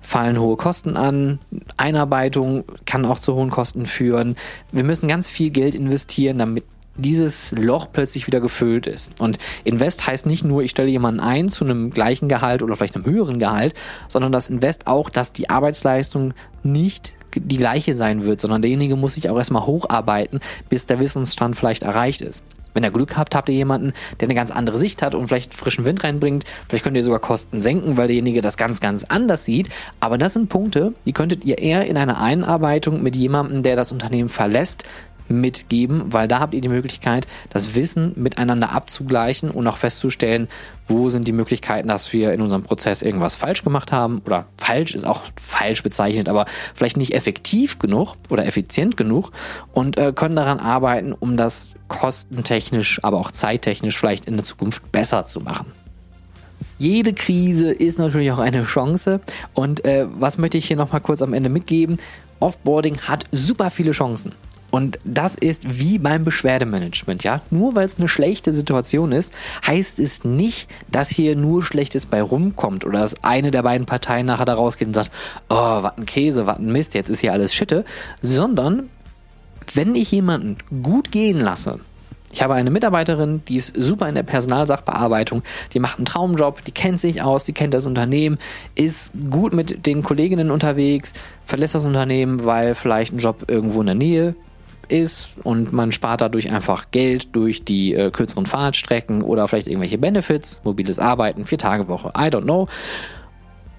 fallen 0.00 0.40
hohe 0.40 0.56
Kosten 0.56 0.96
an. 0.96 1.38
Einarbeitung 1.76 2.64
kann 2.86 3.04
auch 3.04 3.18
zu 3.18 3.34
hohen 3.34 3.50
Kosten 3.50 3.84
führen. 3.86 4.36
Wir 4.72 4.84
müssen 4.84 5.08
ganz 5.08 5.28
viel 5.28 5.50
Geld 5.50 5.74
investieren, 5.74 6.38
damit 6.38 6.64
dieses 6.96 7.52
Loch 7.52 7.88
plötzlich 7.92 8.26
wieder 8.26 8.40
gefüllt 8.40 8.86
ist. 8.86 9.20
Und 9.20 9.38
Invest 9.64 10.06
heißt 10.06 10.26
nicht 10.26 10.44
nur, 10.44 10.62
ich 10.62 10.70
stelle 10.70 10.88
jemanden 10.88 11.20
ein 11.20 11.48
zu 11.48 11.64
einem 11.64 11.90
gleichen 11.90 12.28
Gehalt 12.28 12.62
oder 12.62 12.76
vielleicht 12.76 12.96
einem 12.96 13.06
höheren 13.06 13.38
Gehalt, 13.38 13.74
sondern 14.08 14.32
das 14.32 14.48
Invest 14.48 14.86
auch, 14.86 15.10
dass 15.10 15.32
die 15.32 15.50
Arbeitsleistung 15.50 16.34
nicht 16.62 17.16
die 17.34 17.56
gleiche 17.56 17.94
sein 17.94 18.24
wird, 18.24 18.40
sondern 18.40 18.62
derjenige 18.62 18.96
muss 18.96 19.14
sich 19.14 19.28
auch 19.28 19.36
erstmal 19.36 19.66
hocharbeiten, 19.66 20.40
bis 20.68 20.86
der 20.86 21.00
Wissensstand 21.00 21.56
vielleicht 21.56 21.82
erreicht 21.82 22.20
ist. 22.20 22.44
Wenn 22.74 22.82
ihr 22.82 22.90
Glück 22.90 23.16
habt, 23.16 23.36
habt 23.36 23.48
ihr 23.48 23.54
jemanden, 23.54 23.92
der 24.18 24.26
eine 24.26 24.34
ganz 24.34 24.50
andere 24.50 24.78
Sicht 24.78 25.00
hat 25.00 25.14
und 25.14 25.28
vielleicht 25.28 25.54
frischen 25.54 25.84
Wind 25.84 26.02
reinbringt. 26.02 26.44
Vielleicht 26.68 26.82
könnt 26.82 26.96
ihr 26.96 27.04
sogar 27.04 27.20
Kosten 27.20 27.62
senken, 27.62 27.96
weil 27.96 28.08
derjenige 28.08 28.40
das 28.40 28.56
ganz, 28.56 28.80
ganz 28.80 29.04
anders 29.04 29.44
sieht. 29.44 29.68
Aber 30.00 30.18
das 30.18 30.34
sind 30.34 30.48
Punkte, 30.48 30.92
die 31.06 31.12
könntet 31.12 31.44
ihr 31.44 31.58
eher 31.58 31.86
in 31.86 31.96
einer 31.96 32.20
Einarbeitung 32.20 33.00
mit 33.00 33.14
jemandem, 33.14 33.62
der 33.62 33.76
das 33.76 33.92
Unternehmen 33.92 34.28
verlässt, 34.28 34.82
mitgeben, 35.28 36.12
weil 36.12 36.28
da 36.28 36.40
habt 36.40 36.54
ihr 36.54 36.60
die 36.60 36.68
Möglichkeit, 36.68 37.26
das 37.50 37.74
Wissen 37.74 38.12
miteinander 38.16 38.72
abzugleichen 38.72 39.50
und 39.50 39.66
auch 39.66 39.76
festzustellen, 39.76 40.48
wo 40.86 41.08
sind 41.08 41.26
die 41.26 41.32
Möglichkeiten, 41.32 41.88
dass 41.88 42.12
wir 42.12 42.32
in 42.32 42.42
unserem 42.42 42.62
Prozess 42.62 43.02
irgendwas 43.02 43.36
falsch 43.36 43.64
gemacht 43.64 43.90
haben 43.90 44.20
oder 44.26 44.46
falsch 44.58 44.94
ist 44.94 45.04
auch 45.04 45.22
falsch 45.40 45.82
bezeichnet, 45.82 46.28
aber 46.28 46.44
vielleicht 46.74 46.96
nicht 46.96 47.14
effektiv 47.14 47.78
genug 47.78 48.14
oder 48.28 48.46
effizient 48.46 48.96
genug 48.96 49.30
und 49.72 49.96
äh, 49.96 50.12
können 50.12 50.36
daran 50.36 50.60
arbeiten, 50.60 51.12
um 51.12 51.36
das 51.36 51.74
kostentechnisch, 51.88 53.00
aber 53.02 53.18
auch 53.18 53.30
zeittechnisch 53.30 53.98
vielleicht 53.98 54.26
in 54.26 54.34
der 54.34 54.44
Zukunft 54.44 54.92
besser 54.92 55.26
zu 55.26 55.40
machen. 55.40 55.72
Jede 56.78 57.12
Krise 57.14 57.70
ist 57.70 57.98
natürlich 57.98 58.32
auch 58.32 58.40
eine 58.40 58.64
Chance. 58.64 59.20
Und 59.54 59.84
äh, 59.84 60.06
was 60.18 60.38
möchte 60.38 60.58
ich 60.58 60.66
hier 60.66 60.76
nochmal 60.76 61.00
kurz 61.00 61.22
am 61.22 61.32
Ende 61.32 61.48
mitgeben? 61.48 61.98
Offboarding 62.40 62.98
hat 62.98 63.24
super 63.30 63.70
viele 63.70 63.92
Chancen. 63.92 64.34
Und 64.74 64.98
das 65.04 65.36
ist 65.36 65.78
wie 65.78 65.98
beim 65.98 66.24
Beschwerdemanagement, 66.24 67.22
ja. 67.22 67.42
Nur 67.52 67.76
weil 67.76 67.86
es 67.86 68.00
eine 68.00 68.08
schlechte 68.08 68.52
Situation 68.52 69.12
ist, 69.12 69.32
heißt 69.64 70.00
es 70.00 70.24
nicht, 70.24 70.68
dass 70.90 71.10
hier 71.10 71.36
nur 71.36 71.62
Schlechtes 71.62 72.06
bei 72.06 72.20
rumkommt 72.20 72.84
oder 72.84 72.98
dass 72.98 73.22
eine 73.22 73.52
der 73.52 73.62
beiden 73.62 73.86
Parteien 73.86 74.26
nachher 74.26 74.46
da 74.46 74.54
rausgeht 74.54 74.88
und 74.88 74.94
sagt, 74.94 75.12
oh, 75.48 75.54
was 75.54 75.96
ein 75.96 76.06
Käse, 76.06 76.48
was 76.48 76.58
ein 76.58 76.72
Mist, 76.72 76.94
jetzt 76.94 77.08
ist 77.08 77.20
hier 77.20 77.32
alles 77.32 77.54
Schitte, 77.54 77.84
sondern 78.20 78.90
wenn 79.74 79.94
ich 79.94 80.10
jemanden 80.10 80.58
gut 80.82 81.12
gehen 81.12 81.38
lasse, 81.38 81.78
ich 82.32 82.42
habe 82.42 82.54
eine 82.54 82.72
Mitarbeiterin, 82.72 83.42
die 83.46 83.54
ist 83.54 83.74
super 83.76 84.08
in 84.08 84.16
der 84.16 84.24
Personalsachbearbeitung, 84.24 85.44
die 85.72 85.78
macht 85.78 85.98
einen 85.98 86.04
Traumjob, 86.04 86.64
die 86.64 86.72
kennt 86.72 87.00
sich 87.00 87.22
aus, 87.22 87.44
die 87.44 87.52
kennt 87.52 87.74
das 87.74 87.86
Unternehmen, 87.86 88.38
ist 88.74 89.12
gut 89.30 89.52
mit 89.54 89.86
den 89.86 90.02
Kolleginnen 90.02 90.50
unterwegs, 90.50 91.12
verlässt 91.46 91.76
das 91.76 91.84
Unternehmen, 91.84 92.44
weil 92.44 92.74
vielleicht 92.74 93.12
ein 93.12 93.18
Job 93.18 93.44
irgendwo 93.46 93.78
in 93.78 93.86
der 93.86 93.94
Nähe 93.94 94.34
ist 94.88 95.30
und 95.42 95.72
man 95.72 95.92
spart 95.92 96.20
dadurch 96.20 96.50
einfach 96.50 96.90
Geld 96.90 97.34
durch 97.34 97.64
die 97.64 97.94
äh, 97.94 98.10
kürzeren 98.10 98.46
Fahrtstrecken 98.46 99.22
oder 99.22 99.48
vielleicht 99.48 99.68
irgendwelche 99.68 99.98
Benefits, 99.98 100.60
mobiles 100.64 100.98
Arbeiten, 100.98 101.46
vier 101.46 101.58
Tage 101.58 101.88
Woche, 101.88 102.08
I 102.16 102.28
don't 102.28 102.42
know. 102.42 102.68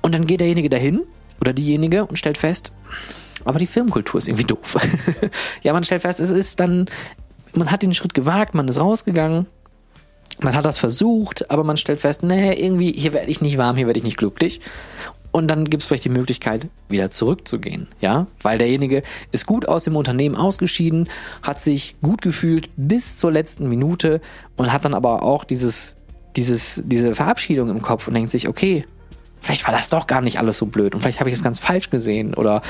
Und 0.01 0.13
dann 0.13 0.27
geht 0.27 0.41
derjenige 0.41 0.69
dahin 0.69 1.01
oder 1.41 1.53
diejenige 1.53 2.05
und 2.05 2.17
stellt 2.17 2.37
fest, 2.37 2.71
aber 3.43 3.59
die 3.59 3.67
Firmenkultur 3.67 4.17
ist 4.17 4.27
irgendwie 4.27 4.45
doof. 4.45 4.77
ja, 5.63 5.73
man 5.73 5.83
stellt 5.83 6.01
fest, 6.01 6.19
es 6.19 6.31
ist 6.31 6.59
dann, 6.59 6.85
man 7.53 7.71
hat 7.71 7.81
den 7.81 7.93
Schritt 7.93 8.13
gewagt, 8.13 8.53
man 8.53 8.67
ist 8.67 8.79
rausgegangen, 8.79 9.47
man 10.41 10.55
hat 10.55 10.65
das 10.65 10.79
versucht, 10.79 11.49
aber 11.49 11.63
man 11.63 11.77
stellt 11.77 11.99
fest, 11.99 12.23
nee, 12.23 12.53
irgendwie, 12.53 12.91
hier 12.91 13.13
werde 13.13 13.31
ich 13.31 13.41
nicht 13.41 13.57
warm, 13.57 13.75
hier 13.75 13.87
werde 13.87 13.99
ich 13.99 14.05
nicht 14.05 14.17
glücklich. 14.17 14.59
Und 15.35 15.49
dann 15.49 15.69
gibt 15.69 15.83
es 15.83 15.87
vielleicht 15.87 16.05
die 16.05 16.09
Möglichkeit, 16.09 16.69
wieder 16.87 17.11
zurückzugehen, 17.11 17.89
ja, 17.99 18.27
weil 18.41 18.57
derjenige 18.57 19.03
ist 19.33 19.45
gut 19.45 19.67
aus 19.67 19.83
dem 19.83 19.97
Unternehmen 19.97 20.37
ausgeschieden, 20.37 21.09
hat 21.43 21.59
sich 21.59 21.97
gut 22.01 22.21
gefühlt 22.21 22.69
bis 22.77 23.17
zur 23.17 23.33
letzten 23.33 23.67
Minute 23.67 24.21
und 24.55 24.71
hat 24.71 24.85
dann 24.85 24.93
aber 24.93 25.23
auch 25.23 25.43
dieses, 25.43 25.97
dieses, 26.37 26.83
diese 26.85 27.15
Verabschiedung 27.15 27.67
im 27.67 27.81
Kopf 27.81 28.07
und 28.07 28.13
denkt 28.13 28.31
sich, 28.31 28.47
okay, 28.47 28.85
vielleicht 29.41 29.67
war 29.67 29.73
das 29.73 29.89
doch 29.89 30.07
gar 30.07 30.21
nicht 30.21 30.39
alles 30.39 30.57
so 30.57 30.67
blöd 30.67 30.95
und 30.95 31.01
vielleicht 31.01 31.19
habe 31.19 31.29
ich 31.29 31.35
es 31.35 31.43
ganz 31.43 31.59
falsch 31.59 31.89
gesehen 31.89 32.33
oder 32.33 32.61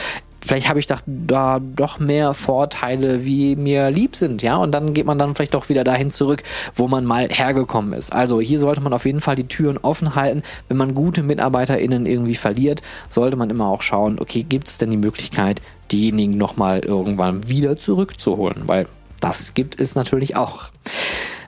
vielleicht 0.46 0.70
habe 0.70 0.80
ich 0.80 0.88
da, 0.88 0.98
da 1.06 1.60
doch 1.60 2.00
mehr 2.00 2.34
Vorteile, 2.34 3.26
wie 3.26 3.56
mir 3.56 3.92
lieb 3.92 4.16
sind, 4.16 4.42
ja, 4.42 4.58
und 4.58 4.72
dann 4.72 4.94
geht 4.94 5.06
man 5.06 5.18
dann 5.18 5.36
vielleicht 5.36 5.54
doch 5.54 5.70
wieder 5.70 5.84
dahin 5.84 6.12
zurück, 6.12 6.44
wo 6.76 6.88
man 6.88 7.06
mal 7.06 7.28
hergekommen 7.30 7.94
ist. 7.94 8.14
Also 8.14 8.40
hier 8.40 8.60
sollte 8.60 8.82
man 8.82 8.94
auf 8.94 9.06
jeden 9.06 9.22
Fall 9.22 9.36
die 9.36 9.48
Türen 9.48 9.78
offen 9.78 10.16
halten. 10.16 10.44
Wenn 10.68 10.78
man 10.78 10.94
gute 10.94 11.24
MitarbeiterInnen 11.24 12.06
irgendwie 12.06 12.36
verliert, 12.36 12.82
sollte 13.10 13.36
man 13.36 13.50
immer 13.50 13.68
auch 13.68 13.82
schauen, 13.82 14.20
okay, 14.20 14.44
gibt 14.44 14.68
es 14.68 14.78
denn 14.78 14.92
die 14.92 14.98
Möglichkeit, 14.98 15.62
diejenigen 15.92 16.38
nochmal 16.38 16.80
irgendwann 16.80 17.48
wieder 17.48 17.78
zurückzuholen, 17.78 18.64
weil 18.68 18.88
das 19.20 19.54
gibt 19.54 19.80
es 19.80 19.96
natürlich 19.96 20.36
auch. 20.36 20.66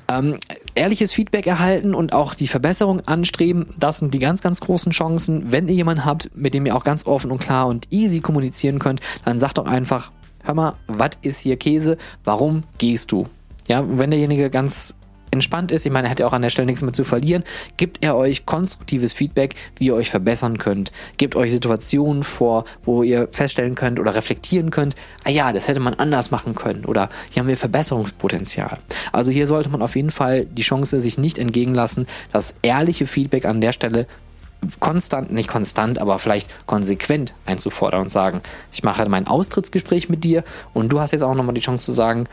Ähm, 0.10 0.38
ehrliches 0.78 1.13
Feedback 1.13 1.48
erhalten 1.48 1.94
und 1.94 2.13
auch 2.13 2.34
die 2.34 2.48
Verbesserung 2.48 3.02
anstreben, 3.08 3.76
das 3.80 4.00
sind 4.00 4.13
die 4.13 4.20
ganz, 4.20 4.42
ganz 4.42 4.62
großen 4.62 4.92
Chancen. 4.92 5.52
Wenn 5.52 5.68
ihr 5.68 5.74
jemanden 5.74 6.06
habt, 6.06 6.30
mit 6.36 6.54
dem 6.54 6.66
ihr 6.66 6.76
auch 6.76 6.84
ganz 6.84 7.06
offen 7.06 7.32
und 7.32 7.40
klar 7.40 7.68
und 7.68 7.92
easy 7.92 8.22
kommunizieren 8.22 8.80
könnt, 8.80 9.02
dann 9.26 9.40
sagt 9.40 9.58
doch 9.58 9.66
einfach, 9.66 10.12
hör 10.44 10.54
mal, 10.54 10.74
was 10.88 11.12
ist 11.22 11.40
hier 11.40 11.58
Käse? 11.58 11.98
Warum 12.24 12.63
gehst 12.78 13.12
du? 13.12 13.26
Ja, 13.68 13.84
wenn 13.86 14.12
derjenige 14.12 14.50
ganz 14.50 14.94
entspannt 15.38 15.71
ist, 15.71 15.86
ich 15.86 15.91
meine, 15.91 16.08
er 16.08 16.12
hat 16.12 16.19
ja 16.19 16.28
auch 16.28 16.34
an 16.34 16.41
der 16.41 16.50
Stelle 16.50 16.65
nichts 16.65 16.82
mehr 16.82 16.93
zu 16.93 17.04
verlieren, 17.04 17.43
gibt 17.78 18.04
er 18.04 18.15
euch 18.15 18.45
konstruktives 18.45 19.13
Feedback, 19.13 19.56
wie 19.78 19.86
ihr 19.86 19.95
euch 19.95 20.10
verbessern 20.10 20.58
könnt. 20.58 20.91
Gebt 21.17 21.36
euch 21.36 21.52
Situationen 21.52 22.23
vor, 22.23 22.65
wo 22.84 23.04
ihr 23.04 23.30
feststellen 23.32 23.76
könnt 23.76 24.00
oder 24.00 24.15
reflektieren 24.15 24.71
könnt, 24.71 24.95
ah 25.23 25.30
ja, 25.30 25.54
das 25.54 25.67
hätte 25.67 25.80
man 25.80 25.93
anders 25.93 26.32
machen 26.32 26.56
können 26.56 26.86
oder 26.86 27.10
hier 27.32 27.41
haben 27.41 27.47
wir 27.47 27.58
Verbesserungspotenzial. 27.58 28.80
Also 29.12 29.32
hier 29.32 29.47
sollte 29.47 29.69
man 29.69 29.82
auf 29.82 29.95
jeden 29.95 30.12
Fall 30.12 30.45
die 30.45 30.63
Chance 30.63 31.00
sich 31.00 31.17
nicht 31.17 31.38
entgegen 31.38 31.73
lassen, 31.73 32.08
das 32.32 32.56
ehrliche 32.62 33.08
Feedback 33.08 33.45
an 33.45 33.62
der 33.62 33.71
Stelle 33.73 34.08
konstant, 34.80 35.32
nicht 35.32 35.47
konstant, 35.47 36.00
aber 36.00 36.19
vielleicht 36.19 36.54
konsequent 36.65 37.34
einzufordern 37.45 38.02
und 38.02 38.10
sagen, 38.10 38.41
ich 38.71 38.84
mache 38.84 39.08
mein 39.08 39.28
Austrittsgespräch 39.28 40.10
mit 40.10 40.23
dir 40.23 40.43
und 40.73 40.89
du 40.89 41.00
hast 41.00 41.12
jetzt 41.12 41.21
auch 41.21 41.36
nochmal 41.36 41.54
die 41.54 41.62
Chance 41.62 41.86
zu 41.86 41.91
sagen, 41.91 42.28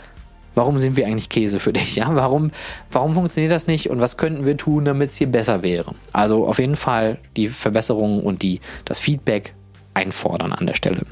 Warum 0.54 0.78
sind 0.78 0.96
wir 0.96 1.06
eigentlich 1.06 1.28
Käse 1.28 1.60
für 1.60 1.72
dich? 1.72 1.96
Ja, 2.04 2.14
warum, 2.14 2.50
warum 2.90 3.14
funktioniert 3.14 3.52
das 3.52 3.68
nicht 3.68 3.88
und 3.88 4.00
was 4.00 4.16
könnten 4.16 4.46
wir 4.46 4.56
tun, 4.56 4.84
damit 4.84 5.10
es 5.10 5.16
hier 5.16 5.28
besser 5.28 5.62
wäre? 5.62 5.94
Also 6.12 6.46
auf 6.46 6.58
jeden 6.58 6.76
Fall 6.76 7.18
die 7.36 7.48
Verbesserungen 7.48 8.20
und 8.20 8.42
die, 8.42 8.60
das 8.84 8.98
Feedback 8.98 9.54
einfordern 9.94 10.52
an 10.52 10.66
der 10.66 10.74
Stelle. 10.74 11.02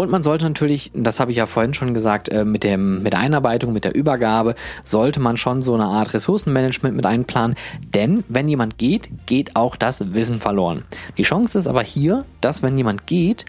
Und 0.00 0.12
man 0.12 0.22
sollte 0.22 0.44
natürlich, 0.44 0.92
das 0.94 1.18
habe 1.18 1.32
ich 1.32 1.38
ja 1.38 1.46
vorhin 1.46 1.74
schon 1.74 1.92
gesagt, 1.92 2.28
äh, 2.28 2.44
mit, 2.44 2.62
dem, 2.62 3.02
mit 3.02 3.14
der 3.14 3.20
Einarbeitung, 3.20 3.72
mit 3.72 3.84
der 3.84 3.96
Übergabe, 3.96 4.54
sollte 4.84 5.18
man 5.18 5.36
schon 5.36 5.60
so 5.60 5.74
eine 5.74 5.86
Art 5.86 6.14
Ressourcenmanagement 6.14 6.94
mit 6.94 7.04
einplanen. 7.04 7.56
Denn 7.94 8.22
wenn 8.28 8.46
jemand 8.46 8.78
geht, 8.78 9.10
geht 9.26 9.56
auch 9.56 9.74
das 9.74 10.12
Wissen 10.14 10.38
verloren. 10.38 10.84
Die 11.16 11.24
Chance 11.24 11.58
ist 11.58 11.66
aber 11.66 11.82
hier, 11.82 12.24
dass 12.40 12.62
wenn 12.62 12.78
jemand 12.78 13.08
geht, 13.08 13.44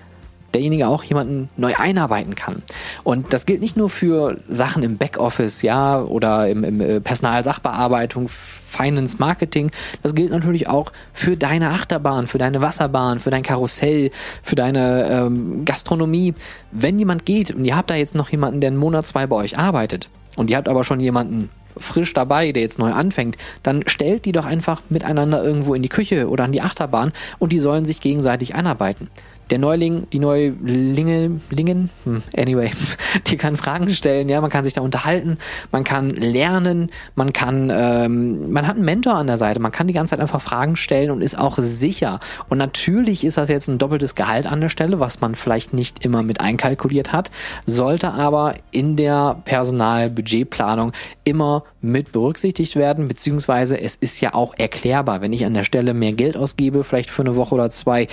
derjenige 0.54 0.88
auch 0.88 1.04
jemanden 1.04 1.50
neu 1.58 1.74
einarbeiten 1.76 2.36
kann. 2.36 2.64
Und 3.04 3.34
das 3.34 3.46
gilt 3.46 3.62
nicht 3.62 3.78
nur 3.78 3.90
für 3.90 4.38
Sachen 4.50 4.84
im 4.84 4.98
Backoffice, 4.98 5.62
ja, 5.62 6.02
oder 6.02 6.50
im, 6.50 6.64
im 6.64 6.82
äh, 6.82 7.00
Personalsachbearbeitung, 7.02 8.28
Finance, 8.30 9.18
Marketing. 9.20 9.72
Das 10.02 10.16
gilt 10.16 10.32
natürlich 10.32 10.68
auch 10.68 10.92
für 11.14 11.36
deine 11.36 11.70
Achterbahn, 11.72 12.28
für 12.28 12.38
deine 12.38 12.62
Wasserbahn, 12.62 13.20
für 13.20 13.32
dein 13.32 13.44
Karussell, 13.44 14.12
für 14.44 14.56
deine 14.56 15.08
ähm, 15.10 15.66
Gastronomie. 15.66 16.34
Wenn 16.72 17.00
jemand 17.00 17.26
geht 17.26 17.52
und 17.52 17.66
ihr 17.66 17.76
habt 17.76 17.90
da 17.90 17.96
jetzt 17.96 18.16
noch 18.16 18.30
jemanden, 18.30 18.62
der 18.62 18.70
einen 18.70 18.78
Monat, 18.78 19.08
zwei 19.08 19.28
bei 19.28 19.36
euch 19.36 19.58
arbeitet 19.58 20.10
und 20.36 20.50
ihr 20.50 20.58
habt 20.58 20.70
aber 20.70 20.84
schon 20.84 21.00
jemanden 21.00 21.50
frisch 21.78 22.14
dabei, 22.14 22.52
der 22.52 22.62
jetzt 22.64 22.80
neu 22.80 22.92
anfängt, 22.92 23.38
dann 23.64 23.84
stellt 23.88 24.26
die 24.26 24.32
doch 24.32 24.46
einfach 24.46 24.82
miteinander 24.90 25.44
irgendwo 25.44 25.74
in 25.74 25.82
die 25.82 25.90
Küche 25.90 26.30
oder 26.30 26.44
an 26.44 26.52
die 26.52 26.62
Achterbahn 26.62 27.14
und 27.38 27.54
die 27.54 27.60
sollen 27.60 27.86
sich 27.86 28.02
gegenseitig 28.02 28.56
einarbeiten 28.56 29.10
der 29.50 29.60
Neuling, 29.60 30.08
die 30.12 30.20
Neulingen, 30.20 31.42
Lingen, 31.50 31.90
hm, 32.04 32.24
anyway, 32.38 32.72
die 33.28 33.38
kann 33.38 33.58
Fragen 33.58 33.90
stellen, 33.94 34.30
ja, 34.30 34.42
man 34.42 34.50
kann 34.50 34.64
sich 34.64 34.74
da 34.74 34.82
unterhalten, 34.82 35.38
man 35.72 35.84
kann 35.84 36.10
lernen, 36.10 36.90
man 37.16 37.34
kann, 37.34 37.72
ähm, 37.74 38.52
man 38.52 38.68
hat 38.68 38.76
einen 38.76 38.86
Mentor 38.86 39.16
an 39.16 39.28
der 39.28 39.38
Seite, 39.38 39.60
man 39.60 39.72
kann 39.72 39.88
die 39.88 39.94
ganze 39.94 40.12
Zeit 40.12 40.20
einfach 40.20 40.42
Fragen 40.42 40.76
stellen 40.76 41.12
und 41.12 41.22
ist 41.22 41.38
auch 41.38 41.58
sicher. 41.60 42.20
Und 42.50 42.58
natürlich 42.58 43.24
ist 43.24 43.38
das 43.38 43.50
jetzt 43.50 43.68
ein 43.68 43.78
doppeltes 43.78 44.16
Gehalt 44.16 44.48
an 44.48 44.62
der 44.62 44.70
Stelle, 44.70 45.00
was 45.00 45.22
man 45.22 45.36
vielleicht 45.36 45.74
nicht 45.74 46.06
immer 46.06 46.24
mit 46.24 46.42
einkalkuliert 46.42 47.12
hat, 47.12 47.32
sollte 47.66 48.12
aber 48.12 48.56
in 48.72 48.96
der 48.96 49.42
Personalbudgetplanung 49.46 50.92
immer 51.24 51.64
mit 51.82 52.12
berücksichtigt 52.12 52.76
werden, 52.76 53.08
beziehungsweise 53.08 53.80
es 53.80 53.96
ist 53.96 54.20
ja 54.22 54.34
auch 54.34 54.54
erklärbar, 54.58 55.22
wenn 55.22 55.34
ich 55.34 55.46
an 55.46 55.54
der 55.54 55.64
Stelle 55.64 55.94
mehr 55.94 56.14
Geld 56.14 56.36
ausgebe, 56.36 56.84
vielleicht 56.84 57.10
für 57.10 57.22
eine 57.22 57.36
Woche 57.36 57.56
oder 57.56 57.70
zwei, 57.70 58.08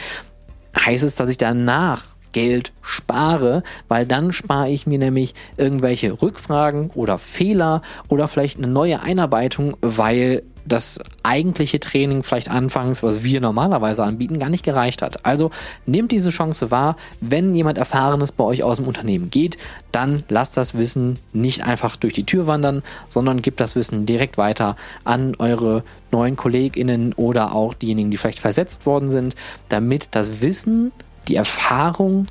heißt 0.78 1.04
es, 1.04 1.14
dass 1.14 1.30
ich 1.30 1.38
danach 1.38 2.04
Geld 2.32 2.72
spare, 2.82 3.62
weil 3.88 4.04
dann 4.04 4.30
spare 4.32 4.68
ich 4.68 4.86
mir 4.86 4.98
nämlich 4.98 5.34
irgendwelche 5.56 6.20
Rückfragen 6.20 6.90
oder 6.90 7.18
Fehler 7.18 7.80
oder 8.08 8.28
vielleicht 8.28 8.58
eine 8.58 8.66
neue 8.66 9.00
Einarbeitung, 9.00 9.76
weil 9.80 10.42
das 10.66 11.00
eigentliche 11.22 11.80
Training 11.80 12.22
vielleicht 12.22 12.50
anfangs, 12.50 13.02
was 13.02 13.22
wir 13.22 13.40
normalerweise 13.40 14.02
anbieten, 14.02 14.38
gar 14.38 14.48
nicht 14.48 14.64
gereicht 14.64 15.02
hat. 15.02 15.24
Also 15.24 15.50
nehmt 15.86 16.12
diese 16.12 16.30
Chance 16.30 16.70
wahr. 16.70 16.96
Wenn 17.20 17.54
jemand 17.54 17.78
Erfahrenes 17.78 18.32
bei 18.32 18.44
euch 18.44 18.62
aus 18.62 18.78
dem 18.78 18.86
Unternehmen 18.86 19.30
geht, 19.30 19.58
dann 19.92 20.22
lasst 20.28 20.56
das 20.56 20.74
Wissen 20.74 21.18
nicht 21.32 21.64
einfach 21.64 21.96
durch 21.96 22.12
die 22.12 22.26
Tür 22.26 22.46
wandern, 22.46 22.82
sondern 23.08 23.42
gebt 23.42 23.60
das 23.60 23.76
Wissen 23.76 24.06
direkt 24.06 24.38
weiter 24.38 24.76
an 25.04 25.34
eure 25.38 25.84
neuen 26.10 26.36
KollegInnen 26.36 27.12
oder 27.14 27.54
auch 27.54 27.74
diejenigen, 27.74 28.10
die 28.10 28.16
vielleicht 28.16 28.38
versetzt 28.38 28.86
worden 28.86 29.10
sind, 29.10 29.36
damit 29.68 30.08
das 30.12 30.40
Wissen, 30.40 30.92
die 31.28 31.36
Erfahrung 31.36 32.26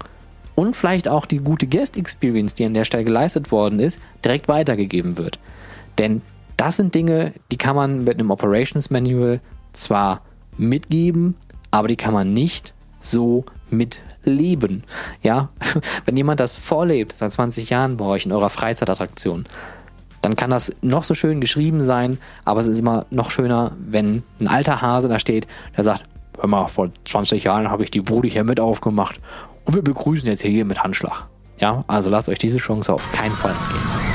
und 0.56 0.76
vielleicht 0.76 1.08
auch 1.08 1.26
die 1.26 1.38
gute 1.38 1.68
Guest 1.68 1.98
Experience, 1.98 2.56
die 2.56 2.66
an 2.66 2.74
der 2.74 2.86
Stelle 2.86 3.04
geleistet 3.04 3.52
worden 3.52 3.80
ist, 3.80 4.00
direkt 4.24 4.48
weitergegeben 4.48 5.18
wird. 5.18 5.38
Denn 5.98 6.22
das 6.58 6.78
sind 6.78 6.96
Dinge, 6.96 7.34
die 7.52 7.58
kann 7.58 7.76
man 7.76 8.04
mit 8.04 8.20
einem 8.20 8.32
Operations 8.32 8.90
Manual 8.90 9.42
zwar 9.74 10.22
mitgeben, 10.58 11.36
aber 11.72 11.88
die 11.88 11.96
kann 11.96 12.14
man 12.14 12.34
nicht 12.34 12.74
so 13.00 13.46
mitleben. 13.70 14.84
Ja, 15.22 15.50
wenn 16.06 16.18
jemand 16.18 16.40
das 16.40 16.58
vorlebt 16.58 17.18
seit 17.18 17.34
20 17.34 17.70
Jahren 17.70 17.98
bei 17.98 18.06
euch 18.06 18.26
in 18.26 18.32
eurer 18.32 18.50
Freizeitattraktion, 18.50 19.46
dann 20.22 20.36
kann 20.36 20.50
das 20.50 20.74
noch 20.82 21.04
so 21.04 21.14
schön 21.14 21.40
geschrieben 21.40 21.82
sein, 21.82 22.18
aber 22.46 22.60
es 22.60 22.68
ist 22.68 22.80
immer 22.80 23.06
noch 23.12 23.30
schöner, 23.30 23.74
wenn 23.78 24.24
ein 24.40 24.48
alter 24.48 24.82
Hase 24.82 25.08
da 25.08 25.20
steht, 25.20 25.46
der 25.78 25.84
sagt, 25.84 26.04
hör 26.40 26.48
mal, 26.48 26.68
vor 26.68 26.90
20 27.06 27.44
Jahren 27.44 27.70
habe 27.70 27.84
ich 27.84 27.92
die 27.92 28.02
Bude 28.02 28.28
hier 28.28 28.44
mit 28.44 28.60
aufgemacht 28.60 29.20
und 29.66 29.76
wir 29.76 29.84
begrüßen 29.84 30.28
jetzt 30.28 30.42
hier 30.42 30.66
mit 30.66 30.84
Handschlag. 30.84 31.28
Ja, 31.60 31.84
also 31.88 32.10
lasst 32.10 32.28
euch 32.28 32.40
diese 32.40 32.58
Chance 32.58 32.92
auf 32.92 33.12
keinen 33.12 33.36
Fall 33.36 33.52
entgehen. 33.52 34.15